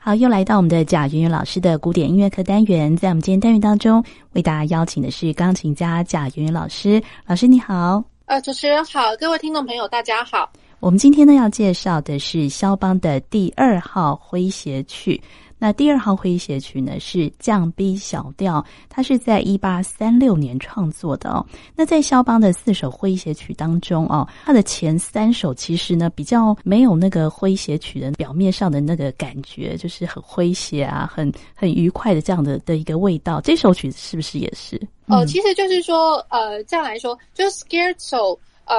[0.00, 7.02] 好，又来到我们的贾云云老师的古典音乐课单元，在我们今天单元当中，为大家邀请的是钢琴家贾云云老师。
[7.26, 10.48] 老师你好，呃，主持人好，各位听众朋友大家好。
[10.78, 15.20] 我们今天呢要介绍的是肖邦的第二号诙谐曲。
[15.58, 21.44] 那第二号诙谐曲呢是降 B 小调，它是在一八三六年创作的哦。
[21.74, 33.40] 那在肖邦的四首诙谐曲当中哦，它的前三首其实呢比较没有那个诙谐曲的表面上的那个感觉，就是很诙谐啊，很很愉快的这样的的一个味道。
[33.40, 34.76] 这首曲子是不是也是？
[35.06, 38.76] 哦、呃，其实就是说，呃，这样来说，就是 Scherzo，呃，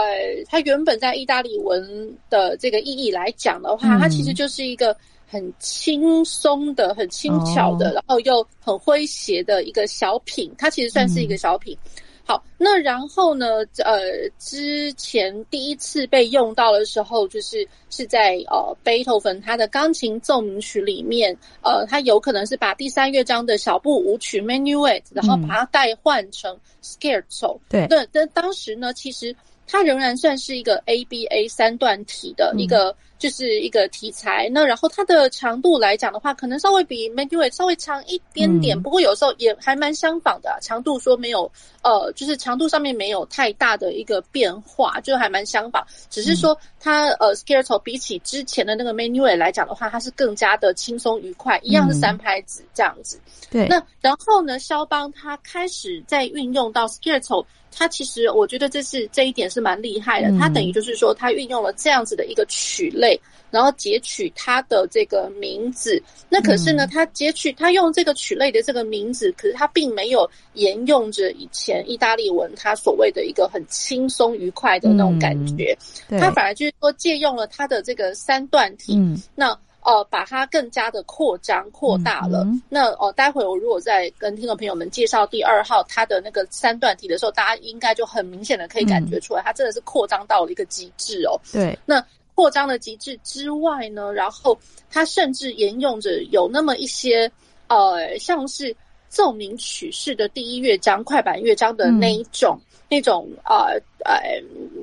[0.48, 4.96] 它原本在意大利文的这个意义来讲的话，它其实就是一个。
[5.30, 11.78] 很轻松的、很轻巧的，然后又很诙谐的一个小品，它其实算是一个小品。
[12.26, 13.66] 好，那然后呢？
[13.84, 27.58] 呃，之前第一次被用到的时候，就是是在呃贝多芬他的钢琴奏鸣曲里面，呃，他有可能是把第三乐章的小步舞曲 Menuet，然后把它代换成 Scherzo。
[27.68, 32.91] 对，那但当时呢，其实它仍然算是一个 ABA 三段体的一个。
[32.91, 41.51] 嗯就是一个题材，那然后它的长度来讲的话，可能稍微比 Menuet 稍微长一点点，不过有时候也还蛮相仿的，长度说没有，
[41.84, 53.20] 呃，就是长度上面没有太大的一个变化，就还蛮相仿，只是说它呃 Scherzo 比起之前的那个 Menuet 来讲的话，它是更加的轻松愉快，一样是三拍子这样子。
[53.51, 57.45] 对，那然后呢，肖邦他开始在运用到 Scherzo。
[57.80, 60.38] 他其实，我觉得这是这一点是蛮厉害的。
[60.38, 63.18] 他等于就是说，他运用了这样子的一个曲类，
[63.49, 66.03] 然后截取他的这个名字。
[66.28, 75.74] 那可是呢，他截取他用这个曲类的这个名字，可是他并没有沿用着以前意大利文他所谓的一个很轻松愉快的那种感觉。
[76.09, 79.00] 他反而就是说，借用了他的这个三段体。
[79.36, 82.44] 那呃，把它更加的扩张、扩大了。
[82.44, 91.40] 嗯、那哦、呃，待会我如果再跟听众朋友们介绍第二号它的那个三段体的时候，大家应该就很明显的可以感觉出来，它真的是扩张到了一个极致哦。
[91.53, 92.06] 对，那
[92.36, 94.56] 扩张的极致之外呢，然后
[94.92, 97.32] 它甚至沿用着有那么一些
[97.68, 98.76] 呃，像是
[99.08, 104.22] 奏鸣曲式的第一乐章、快板乐章的那一种、嗯、那种呃呃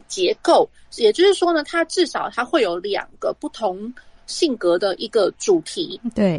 [0.08, 3.92] 结构，也就是说呢，它至少它会有两个不同。
[4.26, 6.32] 性格的一个主题，对，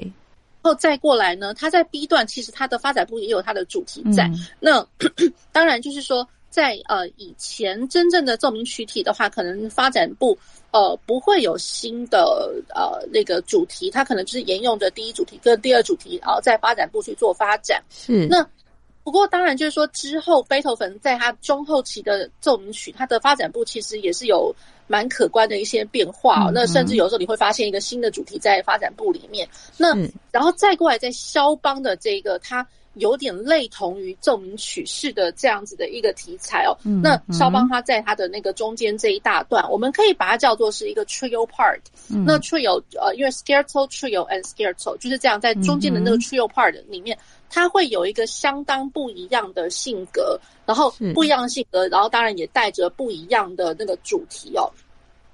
[0.61, 4.25] 然后再过来呢，它在 B 段其实它的发展部也有它的主题在。
[4.27, 4.87] 嗯、那
[5.51, 10.37] 当然就是说在，在呃以前真正的奏鸣曲体的话，可能发展部
[10.71, 17.83] 呃不会有新的呃那个主题，它可能就是沿用着第一主题跟第二主题，然后在发展部去做发展。
[17.89, 18.45] 是那
[19.07, 24.53] 不过当然就是说之后贝多芬在他中后期的奏鸣曲，它的发展部其实也是有。
[24.89, 29.45] 蛮可观的一些变化，哦，那甚至有时候你会发现一个新的主题在发展部里面。
[29.75, 29.93] 那
[30.31, 36.71] 然后再过来，在肖邦的这个，它有点类同于奏鸣曲式的这样子的一个题材哦。
[37.03, 41.81] 那肖邦他在他的那个中间这一大段，我们可以把它叫做是一个 trio part。
[42.07, 47.17] 那 trio 呃，因为 scherzo trio and scherzo 就是这样，在中间的那个 trio part 里面。
[47.49, 54.69] 它会有一个相当不一样的性格，然后不一样的性格，然后当然也带着不一样的那个主题哦。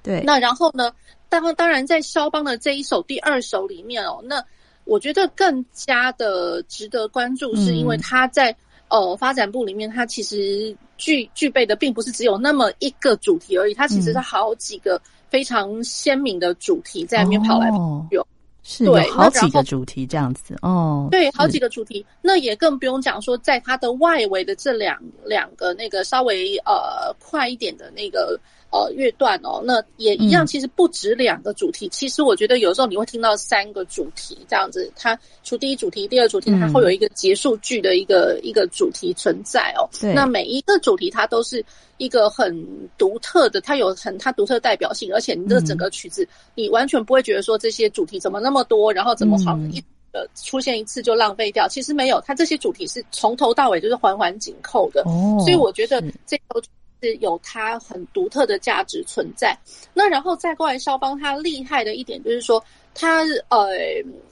[0.01, 0.91] 对，那然后呢，
[1.29, 4.43] 当当然在肖邦的这一首第二首里面哦，那
[4.83, 8.51] 我觉得更加的值得关注，是因为他在、
[8.89, 18.17] 嗯、呃发展部里面，他其实具具备的并不是只有那么一个主题而已，他其实是好几个非常鲜明的主题在里面跑来跑去。
[18.17, 18.25] 哦
[18.63, 28.39] 是有好几个主题这样子哦，对，好几个主题，那也更不用讲说，在它的外围的这两两个那个稍微呃快一点的那个。
[28.73, 31.85] 呃，乐段哦，那也一样，其实不止两个主题。
[31.85, 39.87] 嗯、其实我觉得有时候你会听到三个主题这样子，它除第一主题、第二主题，它会有一个结束句的一个、嗯、一个主题存在哦。
[40.01, 41.63] 对，那每一个主题它都是
[41.97, 42.65] 一个很
[42.97, 49.79] 独特的，它有很它独特的代表性，而且你这整个曲子，嗯、你完全不会觉得说这些主题怎么那么多，然后怎么好一
[50.13, 51.67] 呃出现一次就浪费掉。
[51.67, 55.03] 其实没有，它这些主题是从头到尾就是环环紧扣的。
[55.05, 56.59] 哦，所以我觉得这个。
[57.03, 59.57] 是有它很独特的价值存在。
[59.93, 62.63] 那然后再过来，肖邦他厉害的一点就是说，
[62.95, 63.67] 他呃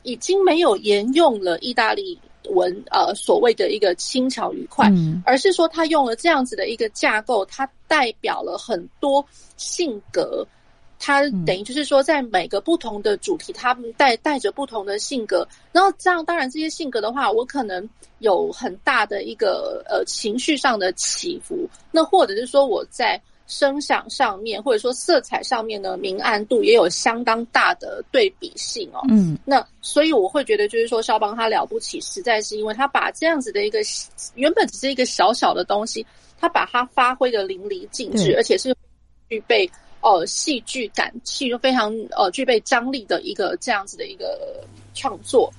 [0.04, 2.18] 已经没有沿用了意大利
[2.50, 9.24] 文呃所谓的一个轻巧愉快，嗯、而是说他用了这样子的一个架构，它代表了很多
[9.58, 10.48] 性格。
[11.04, 15.48] 它等于就是说，在每个不同的主题，它带带着不同的性格。
[15.72, 17.90] 然后这样，当然这些性格的话，我可能
[18.20, 21.68] 有很大的一个呃情绪上的起伏。
[21.90, 29.02] 那或者是说，我在声响上面，或者说色彩上面的明暗度也有相当大的对比性哦。
[29.10, 33.80] 嗯，那所以我会觉得，就是说肖邦他了不起，实在是因为他把这样子的一个
[34.36, 36.06] 原本只是一个小小的东西，
[36.40, 38.72] 他把它发挥的淋漓尽致，而且是
[39.28, 39.68] 具备
[40.02, 44.64] 呃戏剧感，戏非常呃具备张力的一个这样子的一个
[44.94, 45.52] 创作。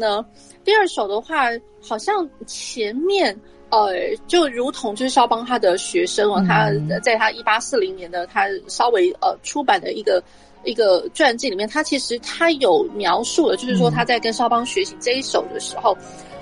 [0.00, 0.24] 呢，
[0.64, 1.50] 第二首的话，
[1.80, 3.38] 好像前面
[3.68, 6.72] 呃，就如同就是肖邦他的学生哦，他
[7.04, 10.20] 在他一八四零年的他稍微呃出版的一个
[10.64, 15.96] 一个传记里面，他其实他有描述了，就是说他在跟肖邦学习这一首的时候，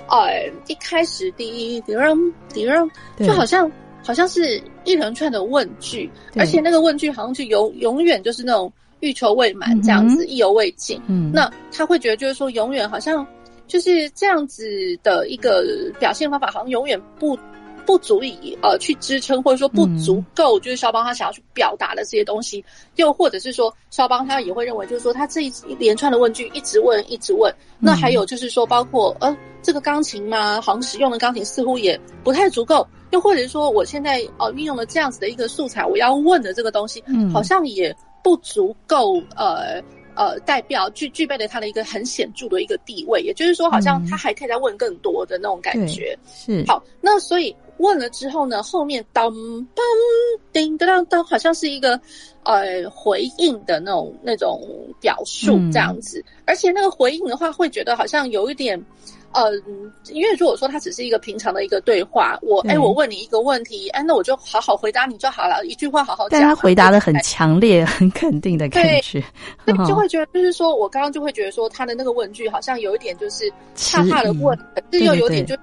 [0.09, 2.15] 呃，一开始第一第二
[2.53, 2.89] 第二，
[3.19, 3.69] 就好像
[4.03, 8.71] 好像是一连串的问句，而且那个问句好像是永永远就是那种。
[9.01, 11.01] 欲求未满，这样子意犹未尽。
[11.07, 13.25] 嗯，那他会觉得就是说，永远好像
[13.69, 14.65] 就是这样子
[15.01, 15.63] 的一个
[15.97, 17.37] 表现方法，好像永远不
[17.85, 22.61] 不足以呃去支撑，或者说不足够，就是肖邦他想要去表达的这些东西。
[22.97, 27.53] 又或者是说，肖邦他也会认为，就是说他这一连串的问句一直问，一直问。
[27.79, 32.85] 那还有就是说，包括呃这个钢琴嘛，好像使用的钢琴似乎也不太足够。
[33.11, 37.95] 又或者是说，我现在呃运用了这样子的一个素材，我要问的这个东西，嗯，好像也。
[38.21, 39.81] 不足够，呃
[40.15, 46.17] 呃，代表具具备了他的一个很显著的一个地位，也就是说，好像他还可以再问更多的那种感觉。
[46.47, 49.31] 嗯、是好，那所以问了之后呢，后面当
[49.73, 49.85] 当
[50.51, 51.99] 叮当当当，好像是一个
[52.43, 54.61] 呃回应的那种那种
[54.99, 58.83] 表述这样子，嗯、而且那个回应的话，会觉得好像有一点。
[59.31, 59.51] 呃，
[60.11, 66.39] 因为如果说它只是一个平常的一个对话，我哎，我问你一个问题，哎，那我就好好回答你就好了，一句话好好讲。
[66.39, 69.23] 但他回答的很强烈、很肯定的感觉，
[69.65, 73.51] 对， 就会觉得就是说我刚刚就会觉得说他的那个问句好像有一点就是
[73.91, 74.57] 怕怕的问，
[74.91, 75.55] 这又有点就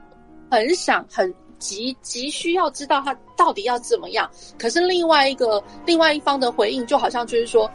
[0.49, 4.31] 很想很急急需要知道他到底要怎么样。
[4.57, 7.69] 可是另外一个另外一方的回应就好像就是说，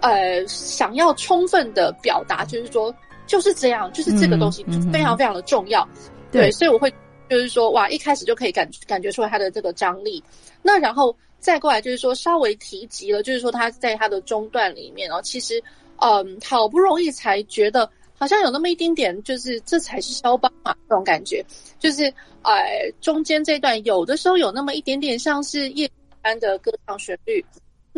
[0.00, 2.94] 呃，想要充分的表达，就是说。
[3.28, 5.86] 就是这样，就是这个东西非常非常的重要，
[6.32, 6.92] 对，所以我会
[7.28, 10.20] 就是说，哇，一开始就可以感感觉出来它的这个张力。
[10.62, 15.62] 那然后再过来就是说，稍微提及了，就是说他在他的中段里面哦，其实
[15.98, 17.88] 嗯，好不容易才觉得
[18.18, 21.44] 好像有那么一丁点，就是这才是肖邦嘛，这种感觉，
[21.78, 25.88] 就是呃，中间这段有的时候有那么一点点像是夜
[26.22, 27.44] 班的歌唱旋律。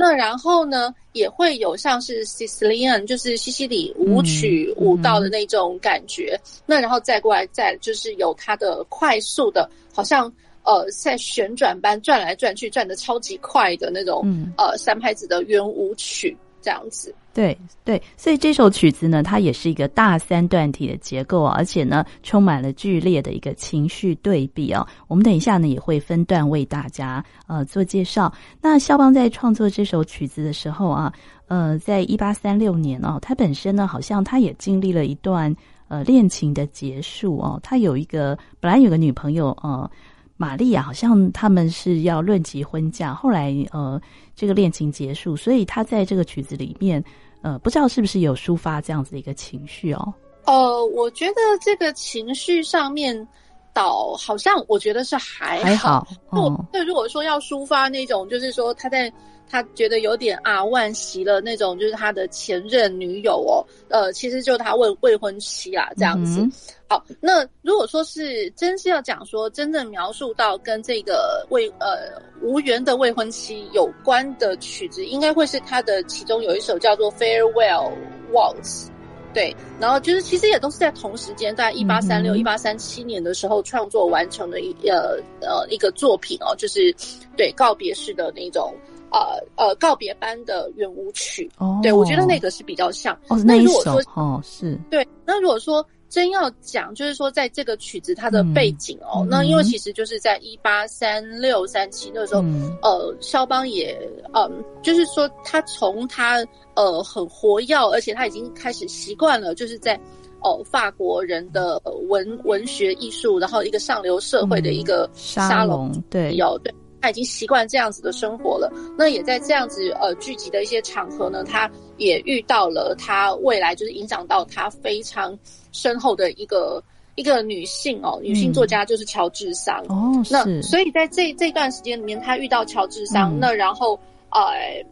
[0.01, 6.41] 那然后呢，也会有像是 Sicilian，就是西西里舞曲舞蹈的那种感觉。
[6.43, 10.33] 嗯嗯、那然后再过来，再就是有它的快速的，好像
[10.63, 17.15] 呃在旋转般转来转去，转的超级快的那种，嗯、呃三拍子的圆舞曲这样子。
[17.33, 24.85] 对对，所以这首曲子呢，它也是一个大三段体的结构，而且呢，充满了剧烈的一个情绪对比哦。
[25.07, 28.33] 我们等一下呢，也会分段为大家呃做介绍。
[28.61, 31.13] 那肖邦在创作这首曲子的时候啊，
[31.47, 35.55] 呃，在一八三六年哦，他本身呢，好像他也经历了一段
[35.87, 37.61] 呃恋情的结束哦。
[37.63, 39.89] 他有一个本来有个女朋友呃，
[40.37, 44.03] 玛丽亚，好像他们是要论及婚嫁，后来呃。
[44.41, 47.05] 这个恋情结束，所以他在这个曲子里面，
[47.43, 50.15] 呃，不知道是不是有抒发这样子的一个情绪哦。
[50.47, 53.29] 呃，我觉得这个情绪上面，
[53.75, 55.65] 倒好像我觉得是还好。
[55.65, 56.09] 还好。
[56.31, 56.65] 哦。
[56.73, 59.13] 那如果说要抒发那种，就是说他在。
[59.51, 66.41] 他觉得有点啊惋惜了那种，就是他的前任女友哦，呃，其实就是他未未婚妻啦，这样子。
[66.41, 66.53] 嗯、
[66.89, 77.93] 好，那如果说是真是要讲说真正描述到跟这个未呃无缘的未婚妻有关的曲子，应该会是他的其中有一首叫做《Farewell
[78.33, 78.87] Waltz》，
[79.35, 86.95] 对，然后就是其实也都是在同时间，在一八三六、一八三七年的时候创作完成的一呃呃一个作品哦，就是
[87.37, 88.73] 对告别式的那种。
[89.11, 91.51] 呃呃告别班的圆舞曲。
[91.59, 93.15] 哦，对，我觉得那个是比较像。
[93.29, 103.97] 哦，那如果说哦是对，那如果说真要讲，就是说在这个曲子它的背景哦，嗯、那因为其实就是在一八三六三七那个时候，嗯、呃，肖邦也
[104.35, 104.51] 嗯、呃，
[104.83, 109.99] 就是说他从他呃很活跃，而且他已经开始习惯了，就是在。
[110.43, 118.73] 哦，法国人的文文学艺术，然后一个上流社会的一个沙龙，嗯、对，有对，他已经习惯这样子的生活了。
[118.97, 125.39] 那也在这样子呃聚集的一些场合呢，他也遇到了他未来就是影响到他非常
[125.73, 126.83] 深厚的一个
[127.15, 129.79] 一个女性哦，女性作家就是乔治桑。
[129.89, 133.99] 哦、嗯，那所以在这这段时间里面，他遇到乔治桑，嗯、那然后
[134.31, 134.85] 呃。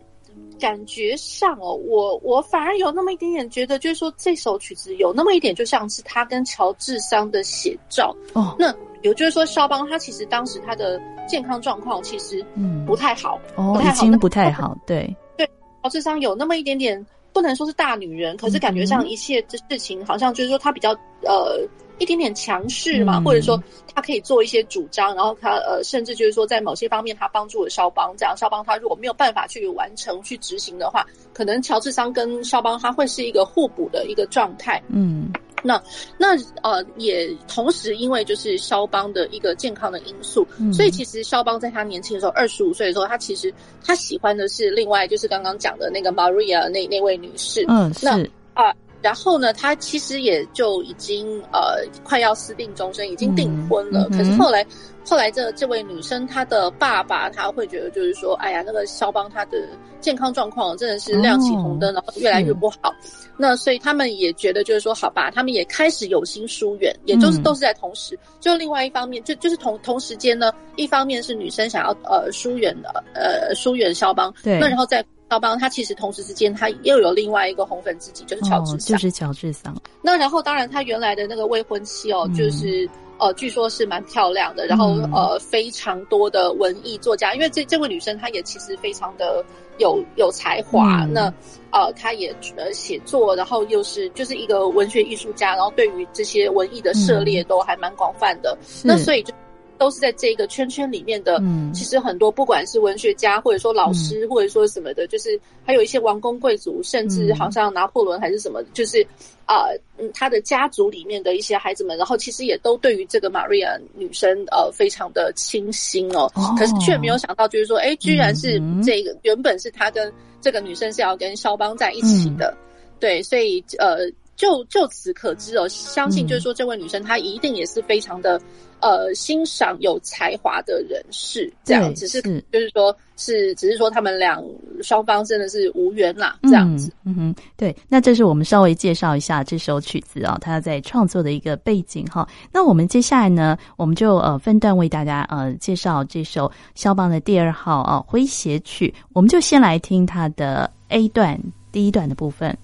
[0.60, 8.56] 感觉上哦，我我反而有那么一点点觉得，就是说这首曲子有那么一点，就像是他跟乔治桑的写照哦。
[8.58, 14.76] 那有就是说，肖邦他其实当时他的健康状况其实嗯不太好，嗯、不太好，哦，已经不太好。
[14.86, 15.48] 对对，
[15.82, 21.66] 乔治桑有那么一点点，不能说是大女人，可是感觉上一切的事情好像就是说他比较呃。
[22.00, 23.60] 一点点强势嘛，或者说
[23.92, 34.80] 他可以做一些主张，然后他呃，甚至就是说在某些方面他帮助了肖邦，这样肖邦他如果没有办法去完成去执行的话，可能乔治桑跟肖邦他会是一个互补的一个状态。
[34.86, 35.28] 嗯，
[35.62, 35.82] 那
[36.16, 43.52] 那呃也同时因为就是肖邦的一个健康的因素，所以其实肖邦在他年轻的时候，二十五岁的时候，他其实
[43.84, 47.64] 他喜欢的是另外就是刚刚讲的那个 Maria 那那位女士。
[47.68, 48.06] 嗯，是
[48.54, 48.72] 啊。
[49.00, 54.08] 然后呢，他其实也就已经呃快要私定终身，已经订婚了。
[54.10, 54.66] 嗯、可是后来，
[55.06, 59.58] 后来这这位女生她的爸爸他会觉得就是说，哎呀，那个肖邦他的
[60.00, 62.92] 健康状况真的是亮起红灯，哦、然后越来越不好。
[63.36, 68.16] 那所以他们也觉得就是说，好吧，他们也开始有心疏远，也就是都是在同时。
[68.16, 75.04] 嗯、就另外一方面，就就是同同时间呢，一方面是女生想要呃疏远的呃疏远肖邦，对，那然后在。
[75.30, 79.76] 肖邦他其实同时之间，他又有另外一个红粉知己，就是乔治桑，哦，就是乔治桑。
[80.00, 89.44] 那然后当然他原来的那个未婚妻哦，嗯、就是呃，据说是蛮漂亮的，然后、嗯、呃，非常多的文艺作家，因为这这位女生她也其实非常的
[89.76, 91.34] 有有才华，嗯、那
[91.72, 99.34] 呃，她也呃写作，然后又是就是一个文学艺术家，然后对于这些文艺的涉猎都还蛮广泛的，嗯、那所以就。
[99.78, 109.06] 都是在这个圈圈里面的，嗯，其实很多不管是文学家，或者说老师，嗯、或者说什么的，就是还有一些王公贵族，甚至好像拿破仑还是什么，就是
[109.46, 109.68] 啊，
[110.12, 116.54] 他的家族里面的一些孩子们，然后其实也都对于这个 Maria 女生呃非常的倾心哦，哦。
[116.58, 122.58] 可是却没有想到，就是说，哎，居然是这个、嗯、原本是他跟这个女生是要跟肖邦在一起的，嗯、
[123.00, 124.10] 对，所以呃。
[124.38, 128.42] 就就此可知哦，相信就是说，这位女生她一定也是非常的，嗯、
[128.80, 134.42] 呃，欣赏有才华的人士，这样只是，是就是说，是只是说他们俩
[134.82, 136.92] 双方真的是无缘啦，这样子。
[137.04, 142.28] 嗯，嗯哼，对，那这是我们稍微介绍一下这首曲子啊，它在创作的一个背景哈。
[142.52, 151.40] 那我们接下来呢，我们就呃分段为大家呃介绍这首肖邦的第二号啊诙谐曲，我们就先来听它的 A 段
[151.72, 152.56] 第一段的部分。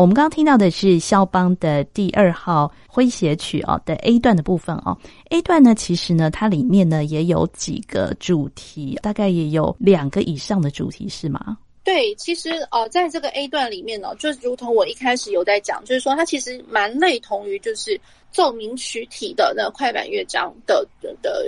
[0.00, 4.96] 我们刚刚听到的是肖邦的第二号诙谐曲哦的 A 段的部分哦。
[5.30, 11.58] A 段呢，其实呢，它里面呢也有几个主题，大概也有两个以上的主题，是吗？
[11.82, 18.00] 对，其实呃，在这个 A 段里面呢，就如同我一开始有在讲，就是说它其实蛮类同于就是
[18.30, 21.42] 奏鸣曲体的那快板乐章的的的，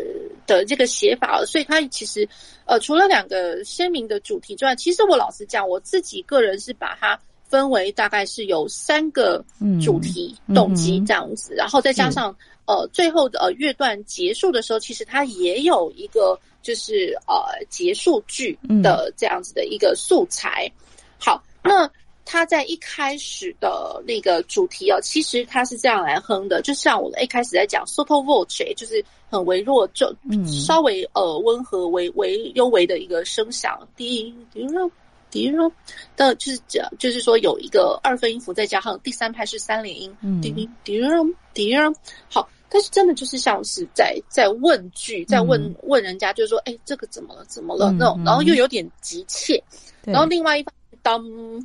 [0.46, 2.26] 的这个写法，所以它其实
[2.64, 9.44] 呃，除了两个鲜明的主题之外，其实我老实讲，我自己个人是把它分为大概是有三个
[9.82, 12.34] 主题动机这样子，然后再加上
[12.66, 16.38] 呃最后的呃乐段结束的时候，其实它也有一个。
[16.62, 18.52] 就是呃结束句
[18.82, 20.70] 的这样子的一个素材。
[20.70, 20.76] 嗯、
[21.18, 21.90] 好，那
[22.22, 30.14] 他在一开始的那个主题哦，其实他是这样来哼的，就像我一开始在讲 sotto voce，就是很微弱，就
[30.46, 34.86] 稍微呃温和、微微幽微的一个声响，滴滴啷
[35.30, 35.70] 滴啷
[36.16, 41.94] 的，就是讲就是说有一个二分音符，再加上第三拍是三连音，滴滴滴啷滴啷，
[42.28, 42.48] 好。
[42.72, 47.44] 但是真的就是像是在在问句，在问问人家，就是说，哎、欸，这个怎么了？
[47.46, 47.90] 怎么了？
[47.90, 49.60] 那种，然后又有点急切。
[50.02, 51.20] 然后另外一方，当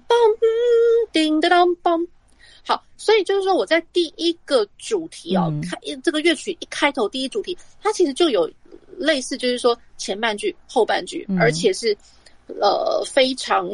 [0.08, 0.18] 当
[1.14, 2.08] 叮当当当，
[2.66, 8.50] 好，所以就是说，我在第一个主题哦，开这个乐曲一开头，第一主题，它其实就有
[8.98, 11.96] 类似，就是说前半句、后半句，而且是
[12.62, 13.68] 呃非常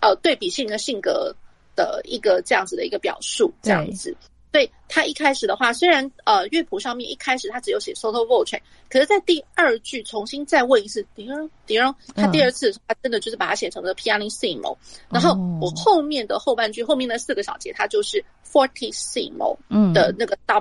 [0.00, 1.34] 呃对比性的性格
[1.74, 4.16] 的一个这样子的一个表述，这样子。
[4.52, 14.76] 对，他一开始的话，虽然呃乐谱上面一开始他只有写 sotto voce，可是，在第二句重新再问一次，滴啷滴啷，他第二次他真的就是把它写成了 pianissimo，
[15.08, 19.56] 然后我后面的后半句后面的四个小节，它就是 fortissimo
[19.94, 20.60] 的那个当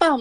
[0.00, 0.18] 当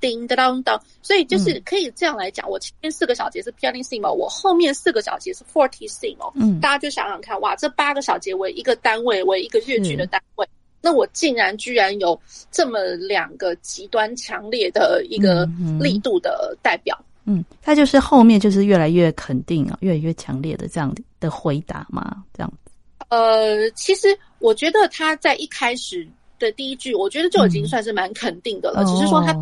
[0.00, 0.62] 叮当当。
[0.62, 10.48] 当，所以就是可以这样来讲，我前面四个小节是 pianissimo，我后面四个小节是 fortissimo，嗯，大家就想想看，哇，这八个小节为一个单位，为一个乐句的单位。
[10.80, 12.18] 那我竟然居然有
[12.52, 15.44] 这么两个极端强烈的一个
[15.80, 22.70] 力度的代表，嗯，他就是后面就是越来越肯定啊，越来越强烈的这样的回答嘛，这样子。
[23.08, 26.06] 呃，其实我觉得他在一开始
[26.38, 29.32] 的第一句，我觉得就已经算是蛮肯定的了，嗯、只是说他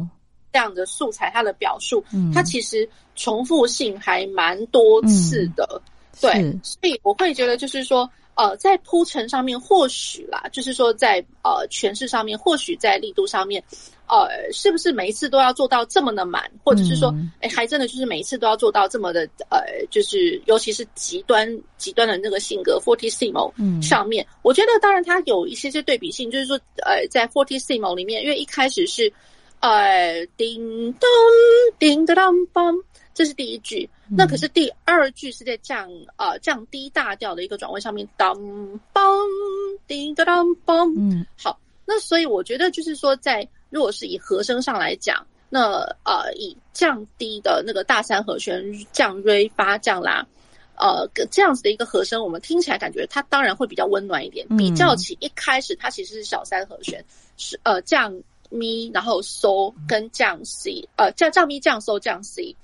[0.52, 5.80] 这样的素材，他的表述，嗯、他其实重复性还蛮多次的，
[6.20, 8.08] 嗯、对，所以我会觉得就是说。
[8.36, 13.62] 呃，在铺陈上面或许啦，就是说在呃诠释上面，或许在力度上面，
[14.06, 17.08] 呃，是不是每一次都要做到这么的满，或者是说，
[17.40, 23.50] 哎、嗯，还真的就是每一次都要做到这么的呃，就是尤其是极端极端的那个性格，fortissimo
[23.82, 29.10] 上面，嗯、我觉得当然它有一些些对比性，就是说，呃，在 fortissimo 里面，因为一开始是
[29.60, 31.08] 呃，叮咚
[31.78, 32.82] 叮当当梆。
[33.16, 38.36] 这是第一句，那可是第二句是在降呃降低大调的一个转位上面，当
[38.92, 39.18] 梆
[39.86, 50.26] 叮当当梆，嗯，好，那所以我觉得就是说，在如果是以和声上来讲，那呃以降低的那个大三和弦降瑞发降啦，
[50.74, 57.02] 呃这样子的一个和声，我们听起来感觉它当然会比较温暖一点，比较起一开始它其实是小三和弦，
[57.38, 58.14] 是呃降
[58.50, 62.54] 咪然后嗦跟降 C，呃降降咪降嗦降 C。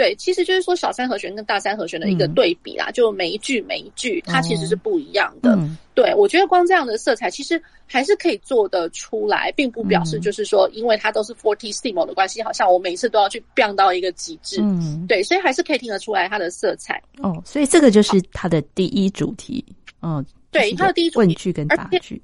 [0.00, 5.54] 对，其实就是说小三和弦跟大三和弦的一个对比啦，嗯、就每一句每一句它其实是不一样的。
[5.56, 14.58] 嗯、对，我觉得光这样的色彩其实还是可以做得出来，并不表示就是说，因为它都是 fortissimo 的关系，好像我每次都要去变到一个极致。
[14.62, 17.02] 嗯，对，所以还是可以听得出来它的色彩。
[17.18, 19.62] 哦，所以这个就是它的第一主题。
[20.00, 22.22] 嗯、哦，对，它的第一主题问句跟答句。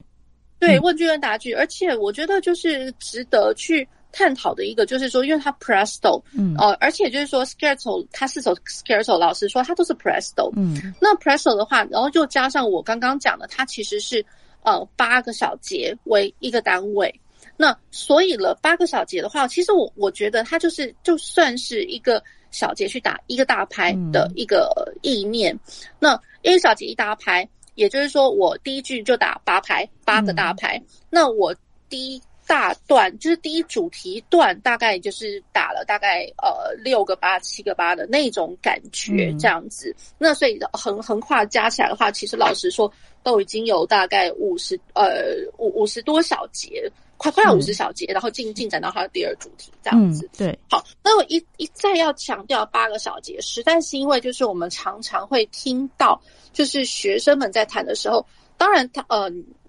[0.59, 3.87] 对，问句跟答句，而且我觉得就是值得去。
[4.17, 14.25] 探讨的一个就是说，因为它 presto，嗯，呃，而且就是说 scherzo，它四首 scherzo，老实说，它都是 presto，嗯，那 presto 的话，然后又加上我刚刚讲的，它其实是
[14.63, 17.15] 呃八个小节为一个单位，
[17.59, 25.61] 那所以了八个小节的话，其实我我觉得它就是就算是一个小节去打一个大拍的一个意念，嗯、
[25.99, 31.55] 那一个小节一大拍，也就是说我第一句就打八拍，八个大拍，嗯、那我
[31.91, 32.23] 第一。
[32.47, 39.91] 大段就是第一主题段，大概就是打了大概呃六个八七个八的那种感觉这样子。
[39.99, 42.91] 嗯、那所以横横跨加起来的话，其实老实说
[43.23, 50.27] 都已经有大概五十呃五五十多小节，快快要五十小节，嗯、然后进进展到它的第二主题这样子。
[50.27, 56.21] 嗯、对，好，那我一一再要强调八个小节，实在是因为就是我们常常会听到，
[56.53, 58.25] 就是学生们在谈的时候，
[58.57, 59.29] 当然他呃。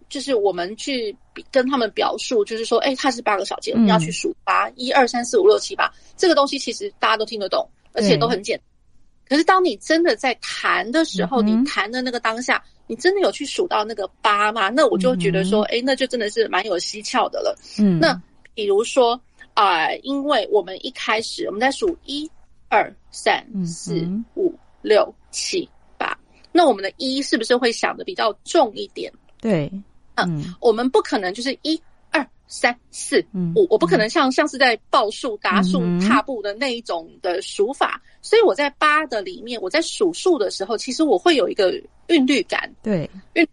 [0.10, 1.16] 就是我们去
[1.52, 8.66] 跟他们表述，就是说，哎，它是八个小节，你要去数八，一二三四五六七八，这个东西其实大家都听得懂，而且都很简单。
[9.30, 14.70] 可是当你真的在弹的时候，嗯、你弹的那个当下，你真的有去数到那个八吗？
[14.70, 17.54] 那我就觉得说，哎、嗯，那就真的是蛮有蹊跷的了。
[17.78, 18.18] 嗯，那
[18.54, 19.20] 比如说
[19.54, 22.30] 啊、呃，因为我们一开始我们在数一
[22.70, 25.68] 二三四五六七
[25.98, 26.18] 八，
[26.54, 29.12] 那我们的一是不是会想的比较重一点？
[29.42, 29.70] 对，
[30.26, 31.80] 嗯，我们不可能就是一
[32.12, 32.26] 二。
[32.50, 41.74] 三四五，我不可能像像是在报数、答数、踏步的那一种的数法，嗯、所以我在八的里面，我在数数的时候，其实我会有一个
[42.08, 43.46] 韵律感，对，韵，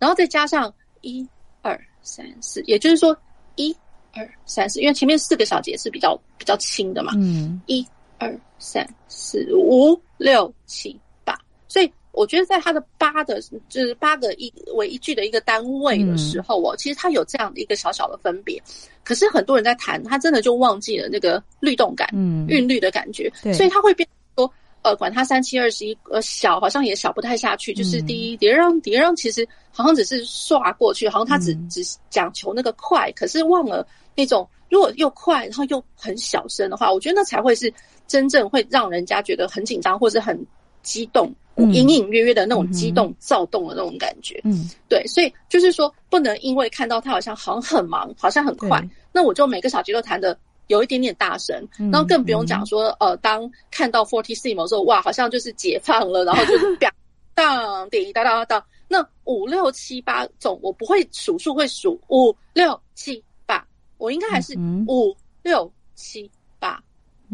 [0.00, 1.24] 然后再加上一
[1.62, 3.16] 二三四，也就是说
[3.54, 3.72] 一
[4.12, 7.86] 二三四，因为前面四个小节是比较比较轻的嘛，嗯，一
[8.18, 11.92] 二三四五六七八，所以。
[12.12, 18.60] 我觉得在它的八的，就是八个一为一句的一个单位的时候哦，其实它有这样的一个小小的分别。
[19.02, 27.72] 可是很多人在弹，他真的就忘记了那个律动感，嗯，韵律的感觉，所以他会变说，呃，管他三七二十一，呃，小好像也小不太下去。
[27.72, 37.72] 就是第一叠让叠让，其实好像只是刷过去，好像他只只讲求那个快，可是忘了那种如果又快，然后又很小声的话，我觉得那才会是
[38.06, 40.38] 真正会让人家觉得很紧张或是很
[40.82, 41.32] 激动。
[41.72, 48.80] 隐隐约约的那种激动、躁动的那种感觉，嗯，对，所以就是说，不能因为看到他好像好像很忙，好像很快，
[49.12, 50.36] 那我就每个小节都弹的
[50.68, 56.92] 有一点点大声，然后更不用讲说，呃，当看到 fortissimo 的时候，哇，好像就是解放了，然后就是当
[57.34, 63.66] 当滴哒哒哒，那五六七八种，我不会数数，会数五六七八，
[63.98, 66.82] 我应该还是五六七八，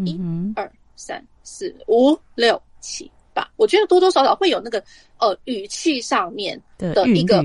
[0.05, 0.19] 一
[0.55, 3.11] 二三四五六七。
[3.37, 4.83] 吧，我觉得多多少少会有那个
[5.19, 7.37] 呃语气上面的一个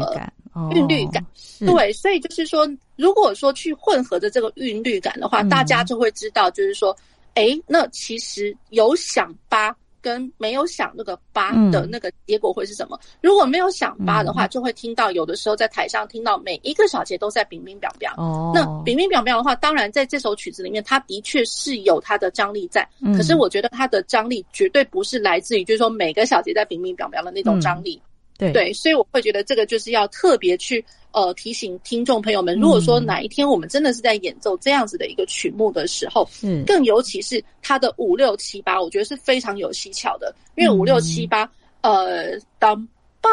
[0.71, 1.23] 韵律感，
[1.65, 6.95] 对，所以就是说，如果说去混合着这个韵律感的话，大家就会知道，就是说，
[7.35, 9.75] 哎，那其实有想八。
[10.01, 12.99] 跟没有响那个八的那个结果会是什么？
[13.01, 18.13] 嗯、如果没有响八的话，就会听到有的时候在台上听到每一个小节都在冰冰表表。
[18.17, 22.87] 哦，那冰冰表表的话，当然在这首曲子里面，它的确是有它的张力在。
[23.01, 27.95] 嗯、可是我觉得它的张力绝对不是来自于，就是说每个小节在冰冰表表的那种张力。
[27.95, 28.10] 嗯、
[28.41, 28.51] 对。
[28.51, 30.83] 对，所以我会觉得这个就是要特别去。
[31.13, 41.51] 呃，提醒听众朋友们，如果说哪一天我们真的是在演奏这样子的一个曲目的时候，嗯，更尤其是它的五六七八，我觉得是非常有蹊跷的，因为五六七八，
[41.81, 42.87] 呃，当
[43.19, 43.29] 当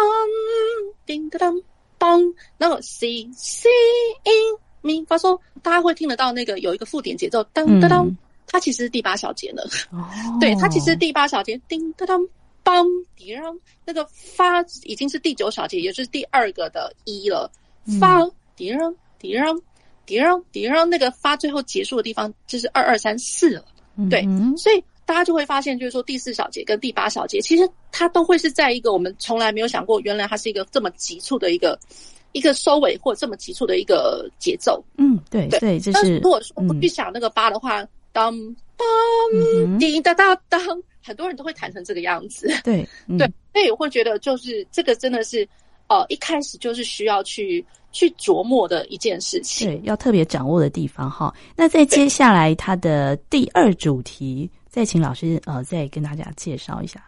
[1.06, 1.62] 叮当
[1.98, 2.20] 当，
[2.56, 3.68] 然后 C C
[4.24, 8.16] in 咪发嗦，大家会听得到那个有一个附点节奏，当当当，
[8.48, 10.02] 它其实是第八小节呢，哦，
[10.40, 12.28] 对，它其实第八小节，叮当当。
[12.68, 17.50] 梆迪让那个发已经是第九小节，也就是第二个的一了。
[17.98, 18.20] 发
[18.54, 19.58] 迪让迪让
[20.04, 23.64] 迪让迪让那个发最后结束的地方就是二二三四了。
[24.10, 24.22] 对，
[24.54, 31.78] 所以大家就会发现，就是说第四小节跟第八小节，其实它都会是在一个我们从来没有想过，原来它是一个这么急促的一个
[32.32, 34.84] 一个收尾，或者这么急促的一个节奏。
[34.98, 35.92] 嗯，对对，就是。
[35.92, 38.36] 但是如果说不去想那个八的话，当
[38.76, 40.60] 当滴哒哒当。
[41.02, 45.48] 很多人都会弹成这个样子，对、 嗯、对，所以我会觉得就是这个真的是，
[45.88, 51.34] 呃，一开始就是需要去去琢磨的一件事情，对，要特别掌握的地方哈。
[51.56, 57.02] 那在接下来它的第二主题，再请老师呃再跟大家介绍一下。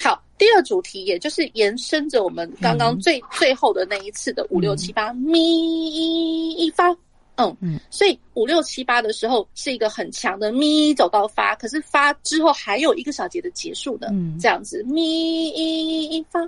[0.00, 6.96] 好，第二主题也就是延伸着我们刚刚最、嗯、最后的那一次的五六七八咪一发。
[7.36, 16.40] 嗯嗯，所以五六七八的时候是一个很强的咪走到发，可是发之后还有一个小节的结束的，嗯，这样子咪一发，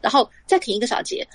[0.00, 1.26] 然后再停一个小节，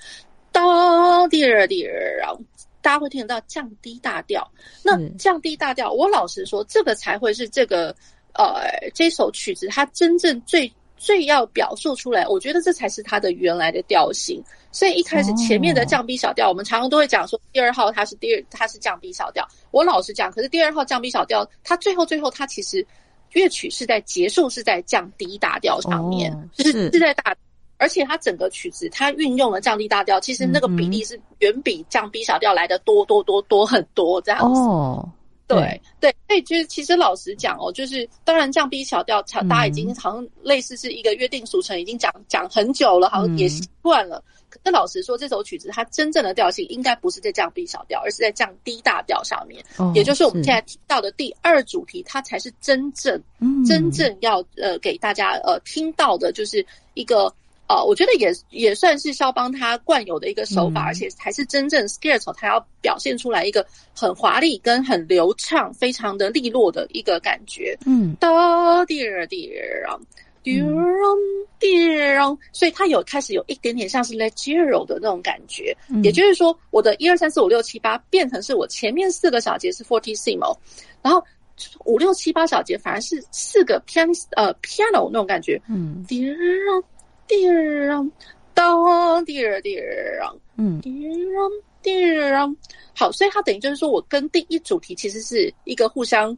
[0.52, 2.38] 哆第二第二，然后
[2.82, 4.46] 大家会听得到降低大调。
[4.82, 7.94] 那降低大调，我老实说，这个才会是这个
[8.34, 8.62] 呃
[8.94, 14.40] 这首曲子它真正最最要表述出来，我觉得这才是它的原来的调性。
[14.70, 19.48] 所以一开始前面的降 B 小调，我们常常都会讲说第二号它是第二，它是降 B 小调。
[19.70, 22.86] 我老实讲，可是第二号降 B 小调，它最后最后它其实
[23.32, 27.34] 乐曲是在结束是在降 D 大调上面，就是是在大，
[27.78, 34.60] 而且它整个曲子它运用了降 D 大调，其实那个比例是远比降 B 小调来的多多多多很多这样子。
[35.56, 44.22] 对对，所以就是其实老实讲哦，就是当然降 B 小调，大家已经好像类似是一个约定俗成，已经讲讲很久了，好像也习惯了。
[44.48, 49.64] 可是老实说，这首曲子它真正的调性应该不是在降 B 小调，而是在降 D 大调上面。
[49.76, 53.22] 哦，也就是我们现在听到的第二主题，它才是真正
[53.66, 57.32] 真正要呃给大家呃听到的，就是一个。
[57.70, 67.78] 呃，我觉得也也算是肖邦他惯有的一个手法，嗯、而且还是真正 Scherzo 他要表现出来一个很华丽跟很流畅、非常的利落的一个感觉。
[67.86, 69.88] 嗯，哆第二第二，
[72.50, 80.56] 所以他有开始有一点点像是 leggero 的那种感觉，嗯、也就是说，我的一二三四五六七八变成是我前面四个小节是 fortissimo，
[81.02, 81.22] 然后
[81.84, 86.04] 五六七八小节反而是四个 pian 呃 piano 那种感觉，嗯，
[87.30, 88.10] 滴啷滴啷
[88.52, 92.56] 当滴啷滴啷，嗯，滴啷滴啷，
[92.94, 96.36] 好，所以它等于就是说我跟第一主题其实是一个互相。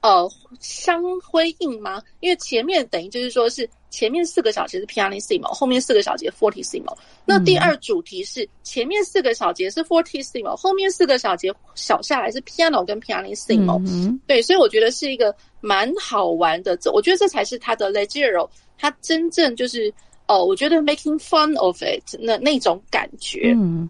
[0.00, 0.26] 呃，
[0.58, 2.02] 相辉映吗？
[2.20, 6.96] 因为前面等于就是说是前面四个小节是 pianissimo，后面四个小节 fortissimo。
[7.26, 13.80] 那第二主题是前面四个小节是 fortissimo，后面四个小节小下来是 piano 跟 pianissimo。
[13.86, 16.76] 嗯，对，所以我觉得是一个蛮好玩的。
[16.78, 19.92] 这我觉得这才是它的 leggero，它真正就是
[20.32, 23.52] 哦、呃，我觉得 making fun of it 那那种感觉。
[23.56, 23.88] 嗯。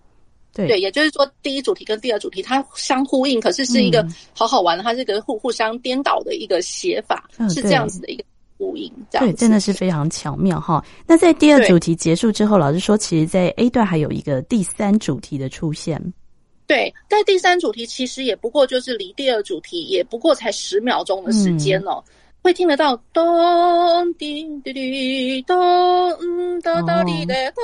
[0.55, 8.22] 对，对，也就是说，第一主题跟第二主题它相呼应，可是是一个好好玩，嗯、它是一个互互相颠倒的一个写法，嗯、是这样子的一个
[8.59, 8.92] 呼应。
[9.11, 10.85] 这样对，真的是非常巧妙哈。
[11.07, 15.98] 那在第二主题结束之后，老师说，其实，在 A 段还有一个第三主题的出现。
[16.66, 25.57] 对，但第三主题其实也不过就是离第二主题也不过才十秒钟的时间哦，嗯、会听得到咚叮滴滴咚
[26.20, 27.62] 嗯哒哒滴的咚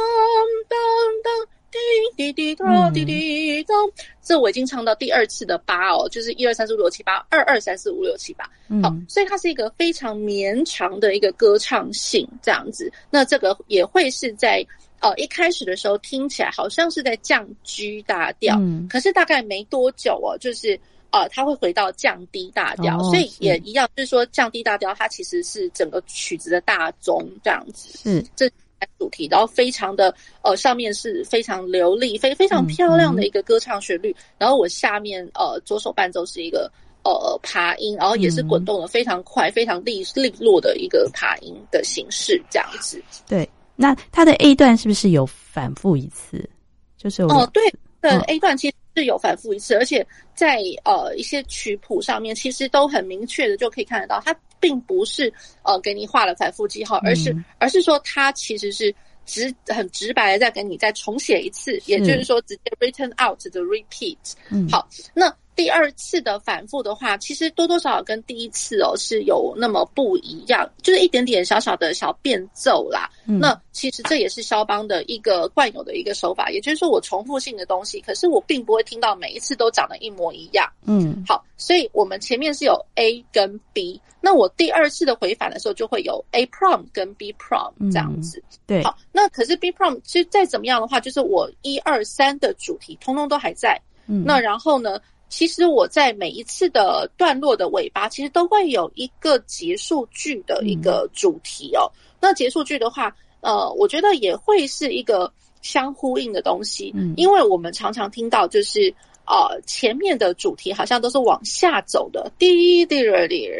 [0.68, 0.78] 咚
[1.22, 1.48] 咚。
[1.70, 1.78] 滴
[2.16, 3.74] 滴滴咚滴滴咚，
[4.22, 8.48] 这我已经唱到第二次的八哦，就是一二三四五六七八，二二三四五六七八。
[8.82, 12.90] 好，所以它是一个非常绵长的一个歌唱性这样子。
[13.10, 14.66] 那这个也会是在
[15.00, 27.98] 呃一开始的时候听起来好像是在降 G 大调，嗯，可是大概没多久哦，就是呃它会回到降低大调，哦，所以也一样，就是说降低大调它其实是整个曲子的大宗这样子。
[28.04, 28.50] 嗯，这。
[28.96, 36.70] 主题，然后非常的呃，上面是非常流利、非非常漂亮的一个歌唱旋律，然后我下面呃左手伴奏是一个
[37.02, 43.02] 呃爬音，然后也是滚动的非常快、嗯、非常利利落的一个爬音的形式，这样子。
[43.26, 46.48] 对，那它的 A 段是不是有反复一次？
[46.96, 47.60] 就是哦，对
[48.00, 54.34] 的 A 段其实是有反复一次，哦、而且在呃一些曲谱上面其实都很明确的就可以看得到它。
[54.60, 55.32] 并不是
[55.62, 58.92] 呃给你画了反复记号，而是、嗯、而是说它其实是
[59.24, 64.18] 直很直白的在给你再重写一次，也就是说直接 written out the repeat。
[64.50, 65.32] 嗯，好，那。
[65.58, 73.10] 第二次的反复的话，其实多多少少跟第一次哦是有那么不一样，就是一点点小小的小变奏啦。
[73.26, 80.64] 嗯、那其实这也是肖邦的一个惯有的一个手法，也就是说我重复性的东西，可是我并不会听到每一次都长得一模一样。
[80.86, 88.38] 嗯，好，所以我们前面是有 A 跟 B，那我第二次的回返的时候就会有 A prom 跟 B prom 这样子。
[88.38, 93.76] 嗯、对，好，那可是 B prom 其实再怎么样的话，就是我一二三的主题通通都还在。
[94.06, 95.00] 嗯，那然后呢？
[95.28, 101.90] 其实我在每一次的段落的尾巴，其实都会有一个结束句的一个主题哦。
[101.94, 108.94] 嗯、那结束句的话，呃，我觉得也会是一个相呼应的东西，嗯，因为我们常常听到就是
[109.26, 113.50] 呃前面的主题好像都是往下走的，滴滴滴滴，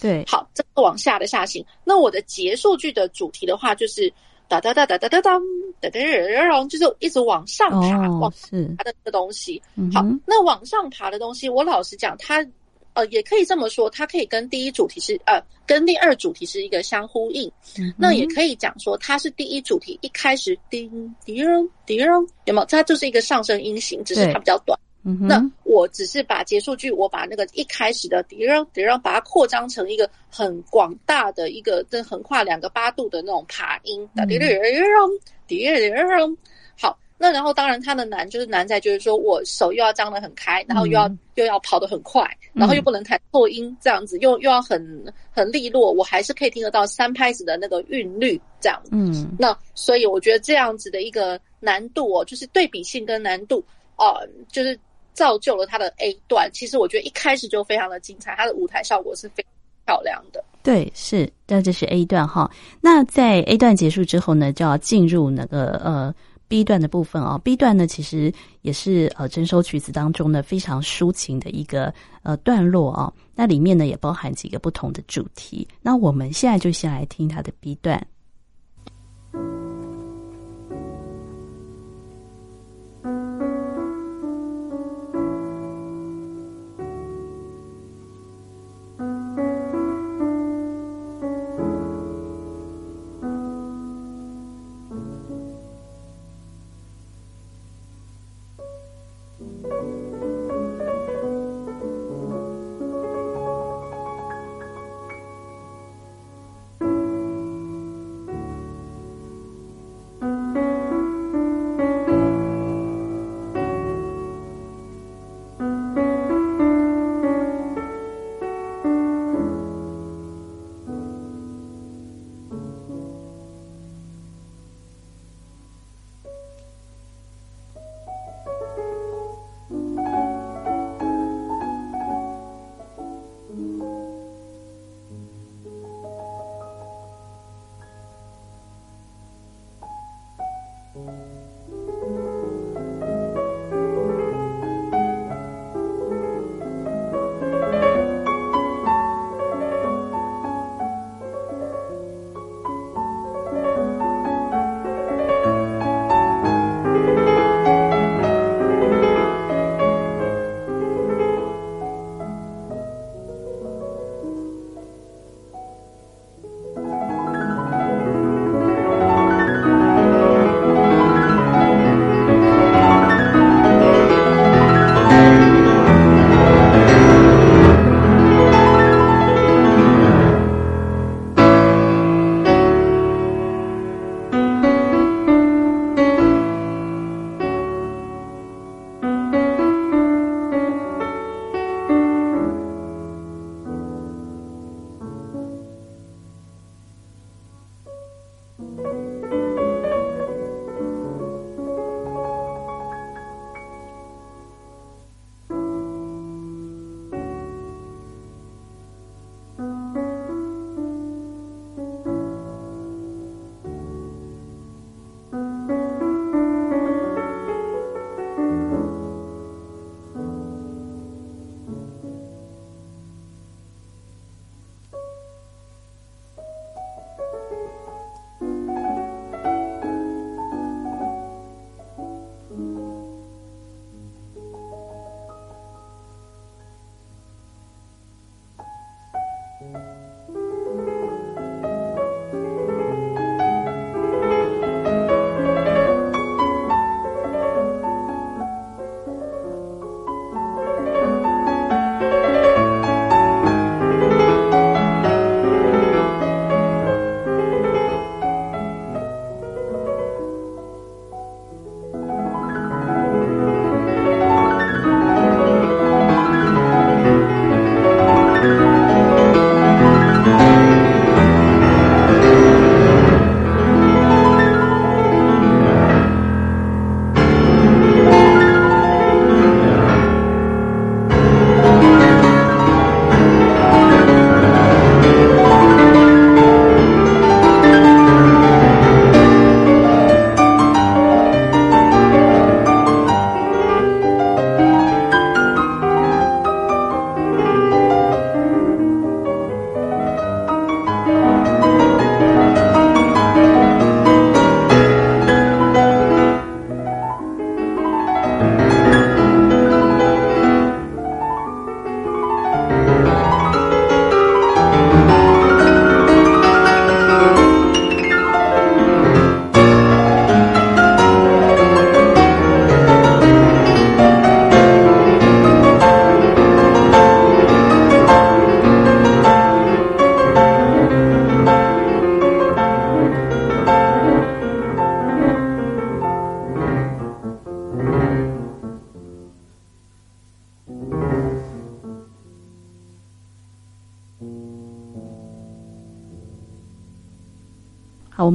[0.00, 1.64] 对，好，这个往下的下行。
[1.84, 4.12] 那我的结束句的主题的话，就是。
[4.48, 5.40] 哒哒哒哒哒哒当，
[5.80, 8.32] 哒哒哒哒，然后就是一直往上爬，往
[8.78, 9.60] 爬的这个东西。
[9.92, 12.46] 好，那往上爬的东西，我老实讲，它
[12.94, 17.50] 呃也可以这么说，它可以跟第一主题是呃跟第二主题是一个相呼应。
[17.96, 20.88] 那也可以讲说，它是第一主题一开始叮
[21.24, 21.44] 叮
[21.84, 21.98] 叮，
[22.44, 22.64] 有没有？
[22.66, 24.78] 它就是一个上升音型，只是它比较短。
[25.08, 34.04] 嗯、那我只是把结束句，我把那个一开始的笛让笛让，把它扩张成一个很广大的一个，这横跨两个八度的那种爬音。
[34.16, 35.08] 哒滴滴让
[35.46, 36.36] 滴滴让，
[36.76, 48.82] 好，那然后当然它的难就是难在就是说我手又要张得很开，然后又要、嗯、又要跑得很快，然后又不能弹错音，这样子又又要很很利落，我还是可以听得到三拍子的那个韵律这样。
[48.90, 53.64] 嗯，那所以我觉得这样子的一个难度哦，就是对比性跟难度
[53.96, 54.76] 哦、呃，就是。
[55.16, 59.50] 造就了他的 A 段，其实我觉得一开始就非常的精彩，他的舞台效果是非常
[59.86, 60.44] 漂亮的。
[60.62, 62.50] 对，是，那这是 A 段哈。
[62.80, 66.14] 那在 A 段结束之后呢，就要进入那个呃
[66.48, 67.40] B 段的部分哦。
[67.42, 73.12] B 段呢，其实也是呃整首曲子当中呢非常抒情的一个呃段落啊、哦。
[73.34, 75.66] 那里面呢也包含几个不同的主题。
[75.80, 78.06] 那我们现在就先来听他的 B 段。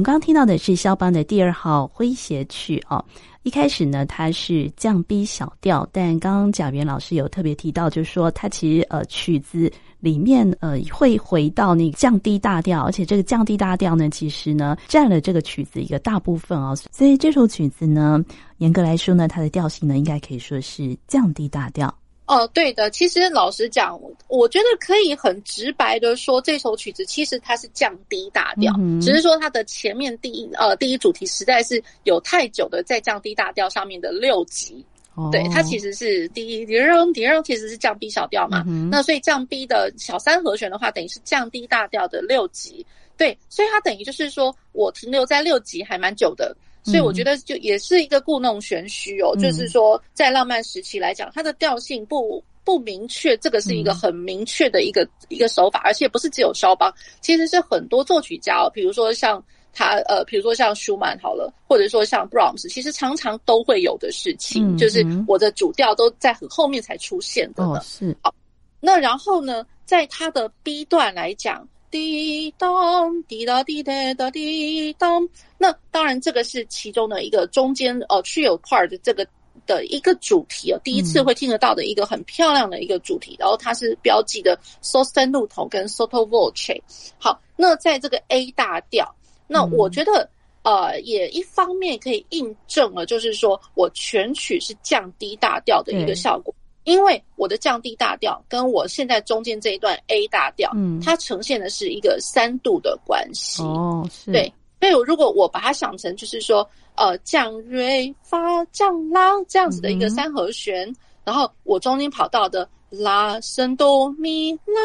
[0.02, 3.04] 们刚听到的是肖邦的第二号诙谐曲哦。
[3.44, 16.76] 一开始呢，它是降 B 小调，但刚刚贾元老师有特别提到，就是说它其实呃曲子里面呃会回到那个降低大调，而且这个降低大调呢，其实呢占了这个曲子一个大部分哦。
[16.90, 18.20] 所以这首曲子呢，
[18.58, 21.94] 严格来说呢，它的调性呢，应该可以说是降低大调。
[22.32, 22.88] 哦，对的。
[22.88, 34.82] 其实老实讲，我觉得可以很直白的说，这首曲子其实它是降低大调，嗯、只是说它的前面第一呃第一主题实在是有太久的在降低大调上面的六级。
[35.14, 42.86] 哦、对，它其实是第一第二第二其实是降 B 小调嘛，嗯、那所以降 B 的小三和弦的话，等于是降低大调的六级。
[43.18, 46.56] 对，所以它等于就是说我停留在六级还蛮久的。
[46.84, 67.78] 所以我觉得就也是一个故弄玄虚哦，嗯、就是说在浪漫时期来讲，它的调性不不明确，这个是一个很明确的一个、嗯、一个手法，而且不是只有肖邦，其实是很多作曲家哦，比如说像他呃，比如说像舒曼好了，或者说像 Brahms，其实常常都会有的事情，嗯、就是我的主调都在很后面才出现的呢。
[67.78, 68.16] 哦、是。
[68.22, 68.34] 好，
[68.80, 71.66] 那然后呢，在他的 B 段来讲。
[71.92, 75.28] 滴当滴答滴答答滴当，
[75.58, 79.24] 那当然这个是其中的一个中间呃 trio part 的这个
[79.66, 86.80] 的一个主题哦，第一次会听得到的一个很漂亮的一个主题，嗯、然后它是标记的 sostenuto 跟 sotto voce。
[87.18, 89.14] 好，那在这个 A 大调，
[89.46, 90.28] 那我觉得、
[90.62, 96.54] 嗯、呃也一方面可以印证了，就是说我全曲是降低大调的一个效果。
[96.84, 103.62] 因为我的降 D 大调跟我现在中间这一段 A 大调，嗯，它呈现的是一个三度的关系。
[103.62, 104.32] 哦，是。
[104.32, 114.80] 对，所以如果我把它想成就是说，呃，降瑞发降拉这样子的一个三和弦，嗯、然后我中间跑到的拉升哆咪拉。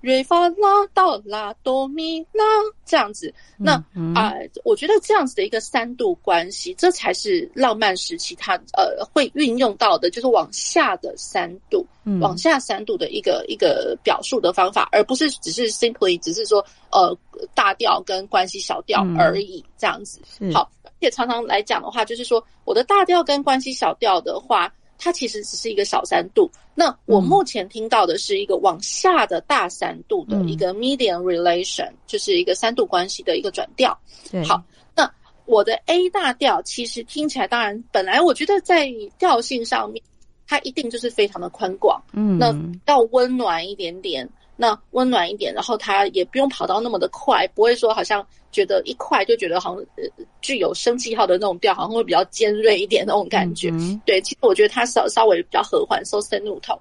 [0.00, 2.44] 瑞发拉到拉哆咪拉
[2.84, 17.16] 这样子，那啊、嗯嗯呃，我觉得这样子的一个三度关系，这才是浪漫时期它呃会运用到的，就是往下的三度，嗯、往下三度的一个一个表述的方法，而不是只是 simply 只是说呃
[17.54, 20.20] 大调跟关系小调而已、嗯、这样子。
[20.52, 24.72] 好，而且常常来讲的话，就是说我的大调跟关系小调的话。
[24.98, 33.96] 它其实只是一个小三度，那我目前听到的是一个往下的大三度的一个 medium relation，、嗯、就是一个三度关系的一个转调。
[34.30, 34.62] 对好，
[34.94, 35.10] 那
[35.44, 40.02] 我的 A 大调其实听起来，当然本来我觉得在调性上面，
[40.46, 42.54] 它一定就是非常的宽广，嗯，那
[42.86, 44.28] 要温暖一点点。
[44.56, 53.70] 那温暖一点，然后它也不用跑到那么的快，不会说好像觉得一快就觉得好像呃具有生气号的那种调，好像会比较尖锐一点那种感觉。
[54.06, 56.78] 对，其实我觉得它稍稍微比较和缓，sostenuto。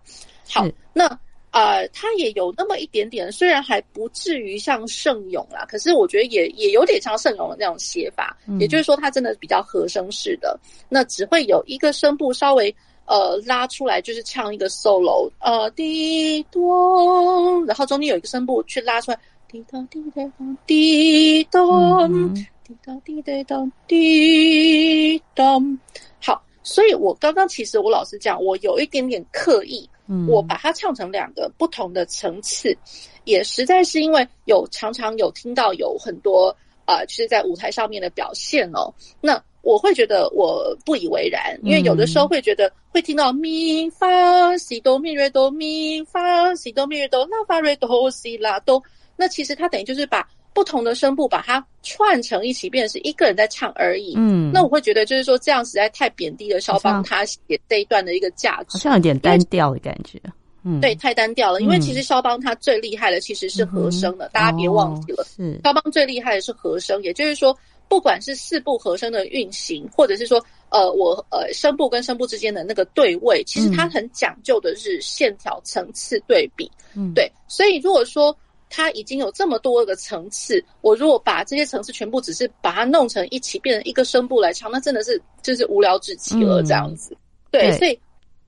[0.50, 1.06] 好，那
[1.52, 10.58] 呃，它也有那么一点点，虽然还不至于像圣咏啦，可是我觉得也也有点像圣咏的那种写法，嗯、也就是说它真的比较和声式的，
[10.88, 12.74] 那只会有一个声部稍微。
[13.06, 22.34] 呃，拉出来就是唱一个 solo，呃，滴咚，然后中间有一个声部去拉出来，滴咚滴咚滴咚，
[22.64, 25.80] 滴咚滴咚滴咚。
[26.20, 29.88] 好，所以我刚刚其实我老实讲，我有一点点刻意，
[30.28, 32.76] 我把它唱成两个不同的层次，
[33.24, 39.42] 也实在是因为有常常有听到有很多啊、呃，就是在舞台上面的表现哦，那。
[39.66, 48.80] 我会觉得我不以为然，因为有的时候会觉得会听到咪发西哆咪瑞哆咪发西哆咪瑞哆拉发瑞哆西拉哆，
[49.16, 54.14] 那其实它等于就是把不同的声部把它串成一起，变成是一个人在唱而已。
[54.18, 60.22] 嗯，那我会觉得就是说这样实在太贬低了肖邦他写这一段的一个价值，好像有点单调的感觉。
[60.66, 61.62] 嗯，对，太单调了。
[61.62, 67.58] 因为其实肖邦他最厉害的其实是和声的，嗯、大家别忘记了，哦、是肖邦最厉害的是和声，也就是说。
[67.88, 76.70] 不管是四部和声的运行，或者是说，呃，我呃声部跟声部之间的那个对位，其实它很讲究的是线条层次对比。
[76.96, 77.32] 嗯，对。
[77.48, 78.36] 所以如果说
[78.72, 87.14] 它已经有这么多个层次，我如果把这些层次全部只是把它弄成一起，变成一个声部来唱，那真的是就是无聊至极了这样子。
[87.14, 88.00] 嗯、对，对所以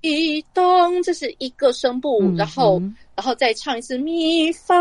[0.10, 2.82] 一咚，这是一个声部，嗯、然后
[3.16, 4.76] 然后再唱一次咪发，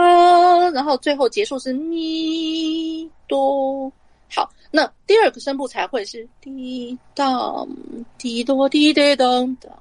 [0.70, 3.93] 然后最后结束是咪哆。
[4.29, 7.68] 好，那第二个声部才会是滴当
[8.18, 9.72] 滴哆滴滴当当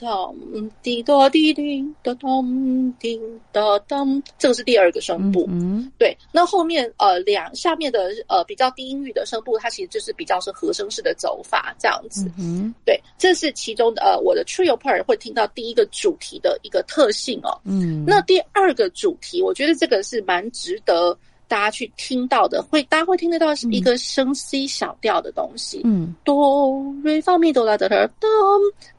[0.00, 0.34] 当
[0.82, 3.20] 滴多滴滴当当滴
[3.52, 5.44] 当当，这个是第二个声部。
[5.48, 6.16] 嗯，对。
[6.32, 12.30] 那后面呃两下面的呃比较低音域的声部，它其实就是比较是和声式的走法这样子。
[12.38, 17.60] 嗯，对，这是其中的呃我的 trio part 会听到第一个主题的一个特性哦。
[17.64, 21.16] 嗯，那第二个主题，我觉得这个是蛮值得。
[21.50, 28.28] 大家去听到的，会大家会听得到是一个升 C 小调的东西，嗯，哆瑞发咪哆啦哆啦哆，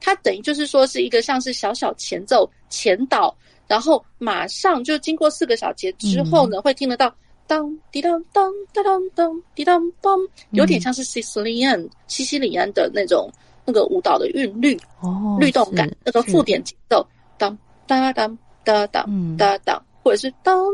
[0.02, 3.34] 它等于就是说是一个像是小小前奏前导，
[3.70, 7.16] 然后马上就经过四个小节之后呢，嗯、会听得到
[7.48, 13.32] 当滴当当当当当滴当当，有点像是西西里安西西里安的那种
[13.64, 19.82] 那个舞蹈的韵律哦，律动感，那个附点节奏当当当当当当当。
[20.04, 20.66] 或者是当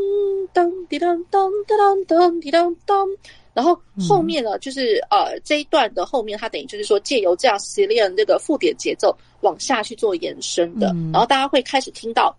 [0.54, 3.08] 当滴当当当当滴当当，
[3.54, 12.36] 然后后面呢，就是呃这一段的后面，它等于就是说借由这样 Cillian 这个附点节奏往下去做延伸的，然后大家会开始听到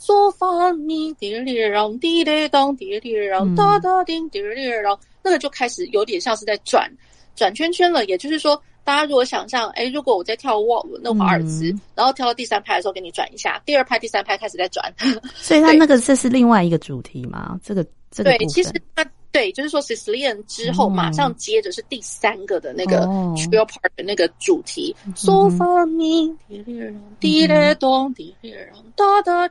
[0.00, 6.90] 嗦发咪滴哩啷滴哩当滴哩啷哒哒叮滴哩啷，那个就开始有点像是在转
[7.36, 8.60] 转圈圈了，也就是说。
[8.84, 14.92] 大家如果想象，哎，如果我在跳沃那华尔兹，嗯、然后跳到第三拍的时候，给你转一下，第二拍、第三拍开始再转。
[15.34, 17.58] 所以它那个这是另外一个主题嘛？
[17.64, 24.94] 这个这个对，其实它对，就是说 Sicilian 之后马上接着是第三个的那个 trio part 的那个主题。
[25.16, 29.48] 嗦发咪滴哩啷滴哩咚滴哩啷哒哒。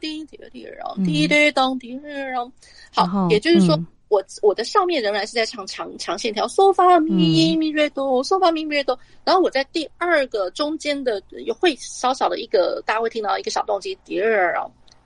[2.93, 3.77] 好，也就是说。
[4.13, 8.97] 我我的上面仍然是在唱长长线条，嗦发咪咪瑞哆，嗦发咪咪瑞哆。
[9.25, 14.55] 然后我在第二个中间的有会少少的一个，大家会听到一个小动机，滴儿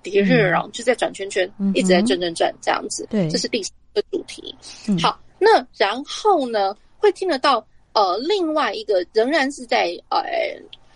[0.04, 3.08] 滴儿，就在转圈圈，一直在转转转这样子。
[3.10, 4.54] 对，这是第四个主题。
[5.02, 10.22] 好，那然后呢，会听得到呃另外一个仍然是在呃，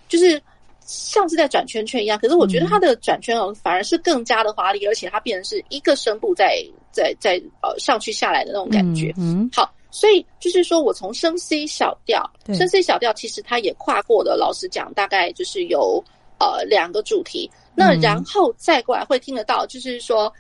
[0.10, 0.42] 就是。
[0.84, 9.14] 像是在转圈圈一样，可是我觉得它的转圈哦，反而是更加的华丽，而且它变成是一个声部在在在呃上去下来的那种感觉。
[9.18, 16.04] 嗯，好，所以就是说我从升 C 小调，升 C 小调其实它也跨过了，老实讲，大概就是有
[16.40, 17.50] 呃两个主题。
[17.74, 20.32] 那然后再过来会听得到，就是说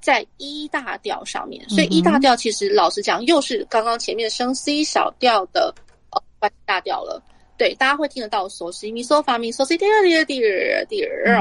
[0.00, 5.74] 在 E 大调上面，所以 E 大调其实老实讲又是刚刚前面升 C 小调的
[6.10, 7.22] 呃关大调了。
[7.60, 11.36] 对，大家会听得到嗦西咪嗦发咪嗦西第二第二第二第二，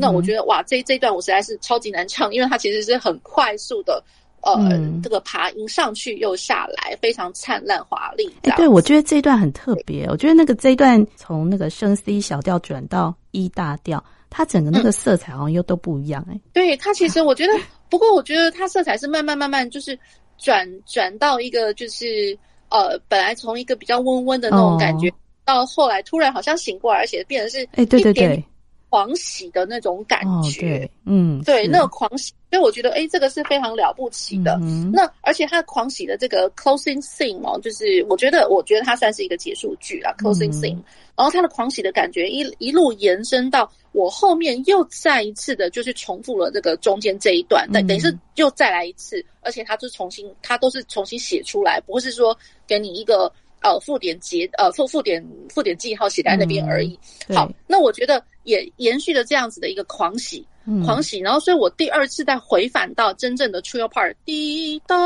[0.00, 4.02] 那我觉得哇，这这一段我实在是超级难唱，因为它其实是很快速的，
[4.40, 8.28] 呃，嗯、这个爬音上去又下来，非常灿烂华丽。
[8.42, 16.40] 哎，对，我觉得这一段很特别，我觉得那个这一段从那个升 C 小调转到 E 大调，它整个那个色彩好像又都不一样哎、欸。
[16.52, 17.52] 对，它其实 我觉得，
[17.88, 19.96] 不过我觉得它色彩是慢慢慢慢就是
[20.36, 22.36] 转转到一个就是
[22.70, 25.08] 呃，本来从一个比较温温的那种感觉。
[25.08, 25.12] 哦
[25.44, 28.44] 到后来突然好像醒过来，而且变成是哎，对对对，
[28.88, 34.58] 狂喜的那种感觉，嗯，对，那个狂喜，所以我觉得哎，这个是非常了不起的。
[34.62, 40.78] 嗯那而且他狂喜的这个 closing scene 哦，就是我觉得，我觉得他算是一个结束句啊，closing scene。
[41.16, 52.36] 然后他的狂喜的感觉一一路延伸到我后面，又再一次的，就是重复了这个中间这一段，但等于是又再来一次，而且他就重新，他都是重新写出来，不是说
[52.66, 53.30] 给你一个。
[53.62, 56.98] 呃，附点节呃附附点附点记号写在那边而已。
[57.28, 61.18] 嗯、好，那我觉得也延续了这样子的一个狂喜，嗯、狂喜。
[61.18, 64.96] 然后，所以我第二次再回返到真正的 trio part，滴咚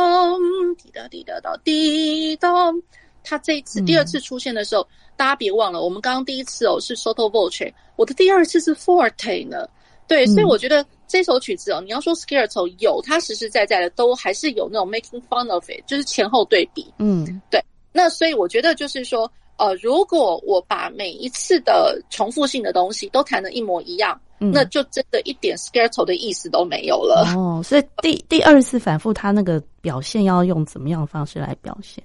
[0.77, 2.81] 滴答滴答到滴当。
[3.27, 9.67] 他这一次第二次出现的时候，嗯、大家别忘了，我们刚刚第一次哦是 sotto voce，我的第二次是 forte 呢。
[10.07, 16.93] 对，所以我觉得这首曲子哦，你要说 scherzo 有，它实实在在的都还是有那种 making fun of it，就是前后对比。
[16.99, 17.59] 嗯，对。
[17.97, 27.33] 那所以我觉得就是说，呃，如果我把每一次的重复性的东西都弹的一模一样，嗯、那就真的一点 scherzo 的意思都没有了。
[27.37, 32.03] 哦，所以第第二次反复，它那个表现要用怎么样的方式来表现？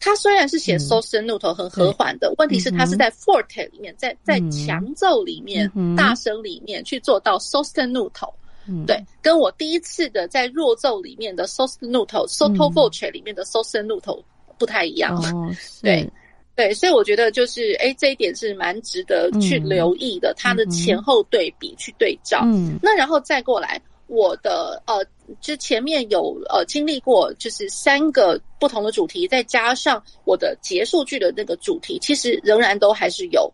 [0.00, 8.28] 它虽然是写 sostenuto 很和缓的，嗯、问题是它是在 forte 里面，在在强奏里面、嗯、大声里面去做到 sostenuto。
[8.66, 14.20] 嗯，对，跟我第一次的在弱奏里面的 sostenuto、嗯、sotto voce 里面的 sostenuto。
[14.58, 15.50] 不太一样，哦、
[15.82, 16.08] 对
[16.54, 22.40] 对，所以我觉得就是，哎，这一点是蛮值得去留意的，它、嗯、的前后对比去对照。
[22.44, 25.04] 嗯，那然后再过来，我的呃，
[25.40, 33.52] 就前面有呃经历过，就是三个不同的主题，再加上我的结束句的那个主题，其实仍然都还是有，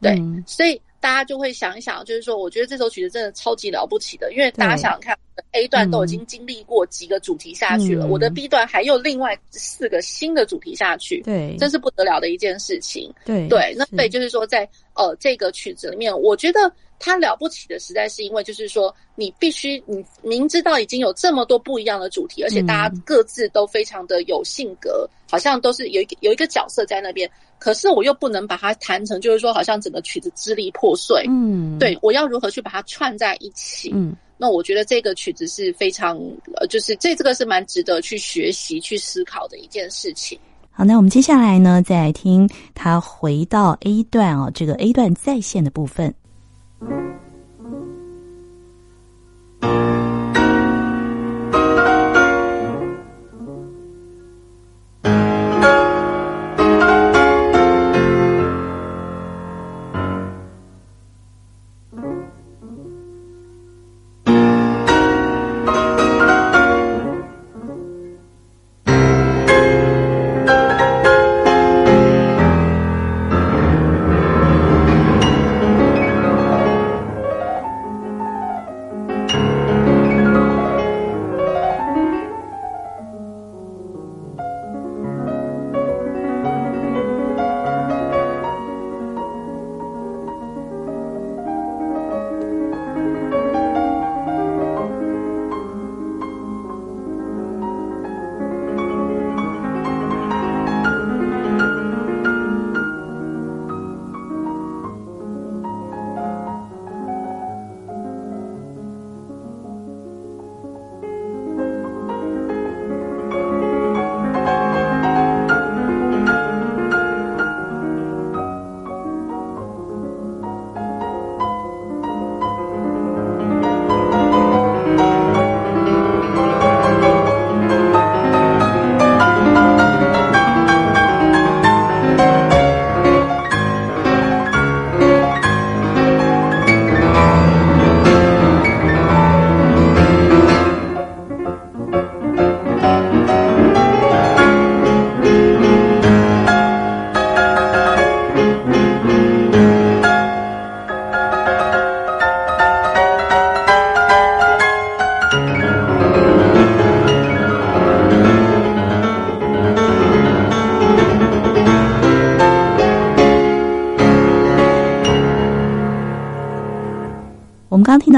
[0.00, 0.80] 对，嗯、所以。
[1.02, 5.18] 大家就会想一想，就是说，我觉得这首曲子真的超级了不起的，因为大家想想看
[5.52, 13.12] ，A 段都已经经历过几个主题下去了，嗯、我的 B 段还有另外四个新的主题下去，对，真是不得了的一件事情。
[13.24, 16.72] 对对，那所以就是说在，在呃这个曲子里面，我觉得。
[17.04, 27.28] 它了不起的实在是因为，就是说，你必须你明知道已经有这么多不一样的主题，而且大家各自都非常的有性格，嗯、好像都是有一个有一个角色在那边。
[27.58, 31.24] 可是我又不能把它弹成，就是说，好像整个曲子支离破碎。
[31.28, 33.90] 嗯，对，我要如何去把它串在一起？
[33.92, 36.18] 嗯，那我觉得这个曲子是非常
[36.56, 40.36] 呃，就是这这个是蛮值得去学习、去思考的一件事情。
[40.72, 46.12] 好，那我们接下来呢，再来听他回到 A 段哦，这个 A 段在线的部分。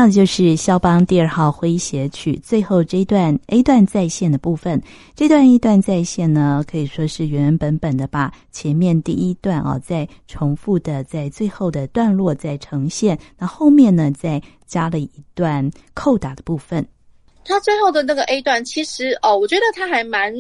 [0.05, 4.83] 刚听到的就是肖邦第二号诙谐曲最后这一段 A 段再现的部分。
[5.15, 13.19] 这段 A 段再现呢，可以说是原原本本的把前面第一段啊，再重复的在最后的段落再呈现。
[13.39, 16.87] 那后面呢，再加了一段扣打的部分。
[17.47, 20.31] 它最后的那个 A 段，其实哦，我觉得它还蛮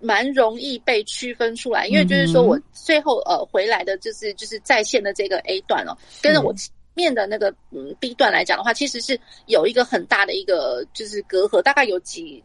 [0.00, 6.54] 蛮容易被区分出来，因为就是说我最后呃回来的就是就是再现的这个 A 段哦，跟着我。
[6.94, 12.42] 面的那个嗯 B 段来讲的话，其实是有一个很大的一个就是隔阂，大概有几，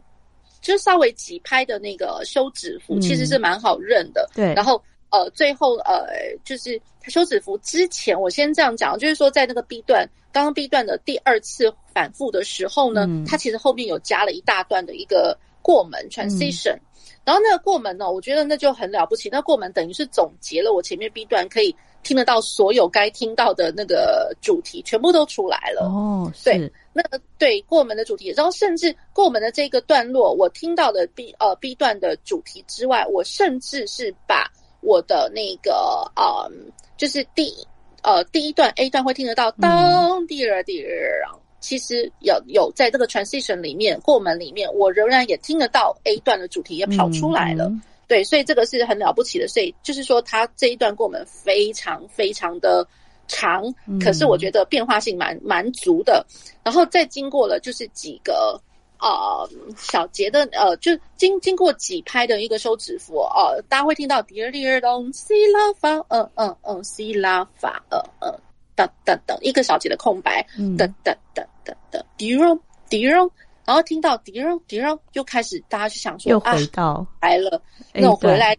[0.60, 4.28] 就是稍微几拍的那个休止符，其实是蛮好认的。
[4.34, 6.06] 对，然后呃最后呃
[6.44, 16.76] 就是休止符之前，我先这样讲，就是说在那个 B 段，刚刚 B 段的第二次反复的时候呢，它其实后面有加了一大段的一个过门 transition，
[17.24, 21.74] 然后那个过门呢，我觉得那就很了不起，那过门等于是总结了我前面 B 段可以。
[22.02, 25.82] 听得到所有该听到的那个主题，全部都出来了。
[25.82, 36.50] 哦，对，那个对过门的主题，然后甚至过门的这个段落，我听到的 B 呃 B 段的主题之外，我甚至是把我的那个呃，
[36.96, 37.54] 就是第
[38.02, 41.22] 呃第一段 A 段会听得到当第二第二，
[41.60, 47.66] 其实有有在这个 transition 里面过门里面，我仍然也听得到 A 段的主题也跑出来了。
[47.66, 49.46] 嗯对，所以这个是很了不起的。
[49.46, 52.84] 所以就是说，他这一段过门非常非常的
[53.28, 56.26] 长，可是我觉得变化性蛮蛮足的。
[56.64, 58.60] 然后再经过了就是几个
[58.98, 59.48] 呃
[59.78, 68.34] 小节的呃，就经经过几拍的一个收指符呃，大家会听到第二第二咚西拉发，嗯嗯嗯，西拉发，嗯嗯，
[68.74, 70.44] 等等等一个小节的空白，
[70.76, 72.58] 等等等等等，迪隆
[72.88, 73.30] 迪隆。
[73.70, 77.62] 然后听到迪隆迪隆，又开始大家就想说，又回到、啊、来了
[77.94, 78.52] 那种回来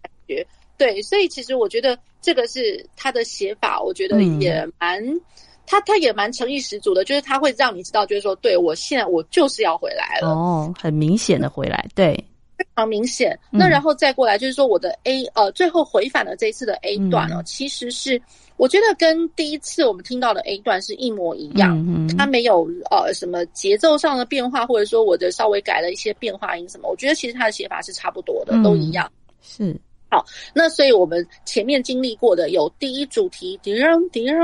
[0.00, 0.46] 感觉，
[0.78, 5.20] 对，所以其实我觉得这个是他的写法，我觉得也蛮，嗯、
[5.66, 12.18] 他他也蛮诚意十足的，就是他会让你知道，就是说，对我现在我就是要回来了，哦，很明显的回来，对，
[12.56, 13.38] 非常明显。
[13.50, 18.20] 那然后再过来就是说，我的 A 呃，最后回返的这一次的 A 段哦，嗯、其实是。
[18.58, 26.88] 我觉得跟第一次我们听到的 A 段是一模一样，嗯、它没有呃什么节奏上的变化，或者说我的稍微改了一些变化音什么。
[26.88, 29.12] 我觉得其实它的写法是差不多的，嗯、都一样。
[29.42, 29.78] 是
[30.08, 34.38] 好，那所以我们前面经历过的有第一主题滴然滴然，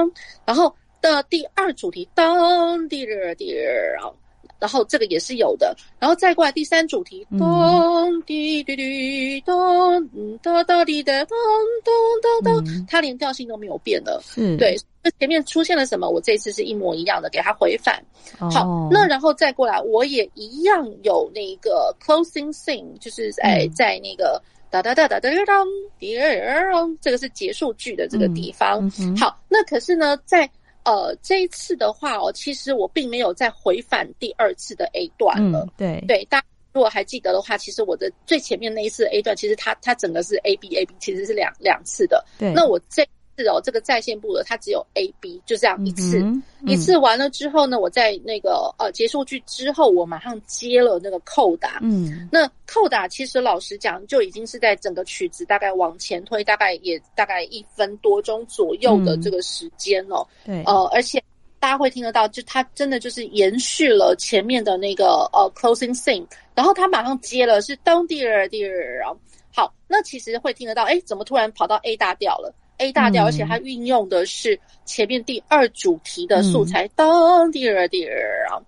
[0.45, 4.05] 然后的第二主题当滴然滴然，
[4.63, 10.09] 然后这个也是有的，然后再过来第三主题，咚滴滴滴咚
[10.39, 11.37] 咚咚滴的咚
[11.83, 16.09] 咚咚咚，它连调性都没有变的，嗯，对，那前面出现了什么？
[16.09, 18.01] 我这次是一模一样的，给它回返。
[18.39, 24.41] 好，那然后再过来，我也一样有那个 closing scene，就是在在那个
[24.71, 25.65] 哒哒哒哒哒哒
[25.99, 28.89] 滴儿，这个是结束句的这个地方。
[29.19, 30.49] 好，那可是呢，在
[30.85, 35.61] 呃，这一次的话哦，其实我并没有再回返第二次的 A 段了。
[35.61, 42.25] 嗯、对对，大家如果还记得的话，其实我的最前面那一次 A 段，其实它它整个是 A B A B，其实是两两次的。
[42.39, 43.07] 对，那我这。
[43.39, 51.79] 是哦，这个在线部的它只有 A B，就这样一次，嗯嗯、一次完了之后呢，我在那个呃结束句之后，我马上接了那个扣打。
[51.83, 60.27] 嗯，那扣打其实老实讲，就已经是在整个曲子大概往前推，大概也大概一分多钟左右的这个时间哦。
[60.45, 61.23] 对，呃，而且
[61.59, 69.03] 大家会听得到，就它真的就是延续了前面的那个呃 closing scene，然后他马上接了是当第二第二，
[69.55, 78.59] 好，那其实会听得到，哎，怎么突然跑到 A 大调了？A 大调，而且它运用的是前面第二主题的素材，当第二第二啊，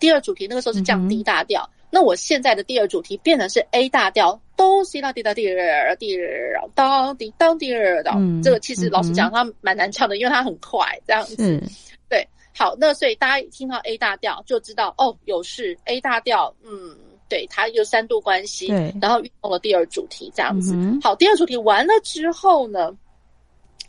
[0.00, 8.10] 第二主题那个时候是降低大调，那我现在的第二主题变成是 A 大调，哆西啦滴哒第二第二，当滴当滴儿的，
[8.42, 11.62] 这个其实老实讲它蛮难唱的，因为它很快这样子。
[12.08, 16.96] 对，好，那所以大家一听到 A 大调就知道哦，有事 A 大调，嗯，
[17.28, 18.66] 对，它有三度关系，
[19.00, 20.74] 然后运用了第二主题这样子。
[21.00, 22.92] 好，第二主题完了之后呢？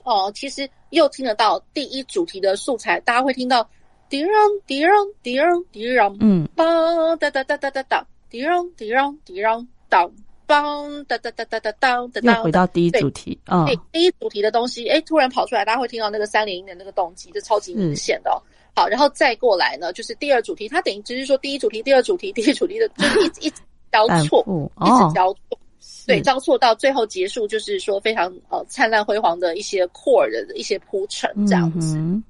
[0.04, 3.68] 哦，其实又听得到第一主题的素材，大家会听到
[4.10, 4.32] 滴让
[4.66, 10.12] 滴让滴让滴让，嗯，当哒哒哒哒哒哒，滴让滴让滴让当，
[10.45, 12.36] 当哒哒哒哒哒当哒当。
[12.38, 18.41] 又回到第一主题啊，对，第一主题的东西，哎，突然跑出来，大家会听到那个三连音的那个动机，这超级明显的。
[18.74, 24.41] 好，然后再过来呢，就是第二主题，它等于只是说第一主题、第二主题、第一主题的，就是一一直交错，
[24.82, 25.60] 一直交错。
[26.12, 31.95] 对，交错到最后结束，就是说非常呃灿烂辉煌的一些 core 的一些铺陈这样子。
[31.97, 32.24] 嗯、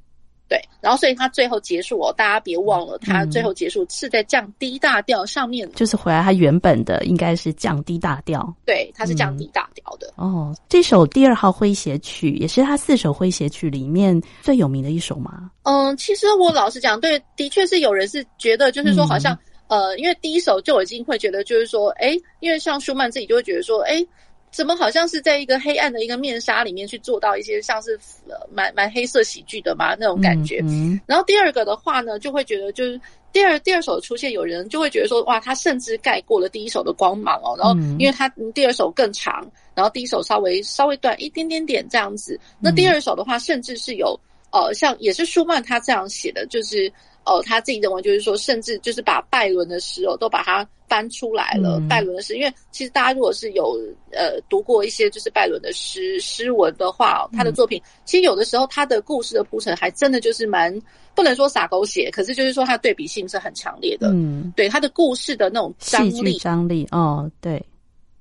[0.47, 8.53] 对，然后所以他最后结束哦，大家别忘了，他最后结束是在降低大调上面，就是回来他原本的应该是降低大调。
[8.65, 10.13] 对，他是降低大调的。
[10.17, 15.51] 嗯、哦，这首第二号诙谐曲也是他四首诙谐曲里面最有名的一首吗？
[15.63, 19.33] 嗯，其实我老实讲，对，的确是有人是觉得，就是说好像。
[19.33, 19.39] 嗯
[19.71, 24.05] 呃，因为第一首就已经会觉得，就是说，哎，因为像舒曼自己就会觉得说，哎，
[24.51, 27.97] 怎么好像是在一个黑暗的一个面纱里面去做到一些像是
[28.27, 30.59] 呃蛮蛮黑色喜剧的嘛那种感觉。
[30.63, 32.99] 嗯嗯、然后第二个的话呢，就会觉得就是
[33.31, 37.55] 第二第二首出现，有人就会觉得说，哇，他甚至盖过了第一首的光芒哦。
[37.57, 42.37] 然后因为他第二首更长，然后第一首稍微稍微短一点点点这样子。
[42.59, 44.19] 那第二首的话，甚至是有
[44.51, 46.91] 呃，像也是舒曼他这样写的，就是。
[47.25, 51.77] 哦，他自己认为就是说，甚至就是把拜伦的诗哦都把它翻出来了。
[51.79, 53.79] 嗯、拜伦的诗，因为其实大家如果是有
[54.11, 60.75] 呃读过一些就是拜伦的诗诗文的话，他的作品、嗯、其实有的时候他的故事的铺陈还真的就是蛮
[61.13, 64.09] 不能说洒狗血，可是就是说他的对比性是很强烈的。
[64.11, 67.63] 嗯，对他的故事的那种张力，张力哦，对，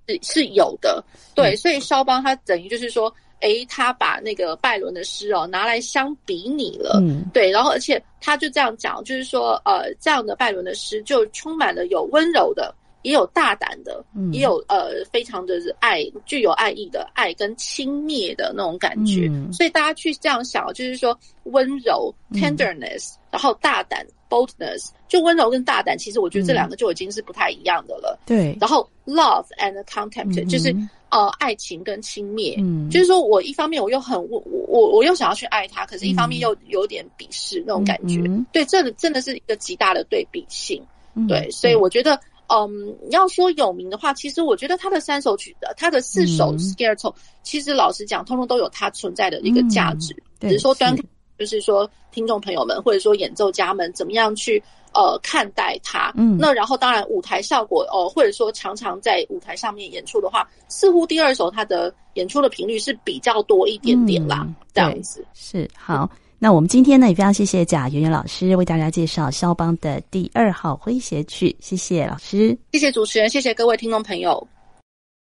[0.07, 1.03] 是是有的。
[1.34, 3.12] 对，嗯、所以肖邦他等于就是说。
[3.41, 19.26] 诶，他把那个拜伦的诗哦拿来相比拟了，嗯，对，然后而且他就这样讲，就是说，呃，这样的拜伦的诗就充满了有温柔的，也有大胆的，嗯、也有呃非常的爱，具有爱意的爱跟轻蔑的那种感觉。
[19.30, 28.18] 嗯、所以大家去这样想，就是说温柔 tenderness，、嗯、然后大胆 boldness，就温柔跟大胆，其实我觉得这两个就已经是不太一样的了。
[28.24, 30.74] 对、嗯，然后 love and contempt，、嗯、就是。
[31.10, 40.80] 呃，爱情跟轻蔑，嗯，就是说我一方面我又很我我我又想要去爱他，可是一方面又有点鄙视那种感觉，嗯、对，这真的是一个极大的对比性，
[41.16, 42.16] 嗯、对，所以我觉得，
[42.46, 50.96] 嗯，要说有名的话，其实我觉得他的三首曲的，他的四首 Scherzo，、嗯、其实老实讲，通通都有它存在的一个价值，嗯、只是说端，
[51.41, 54.62] 就是说听众朋友们或者说演奏家们怎么样去。
[54.93, 66.11] 呃，看待它，嗯，那然后当然舞台效果，哦、呃，或者说常常在舞台上面演出的话，似乎第二首它的演出的频率是比较多一点点啦，嗯、这样子是好。
[66.41, 74.45] 那我们今天呢也非常谢谢贾圆圆老师为大家介绍肖邦的第二号诙谐曲，谢谢老师，谢谢主持人，谢谢各位听众朋友。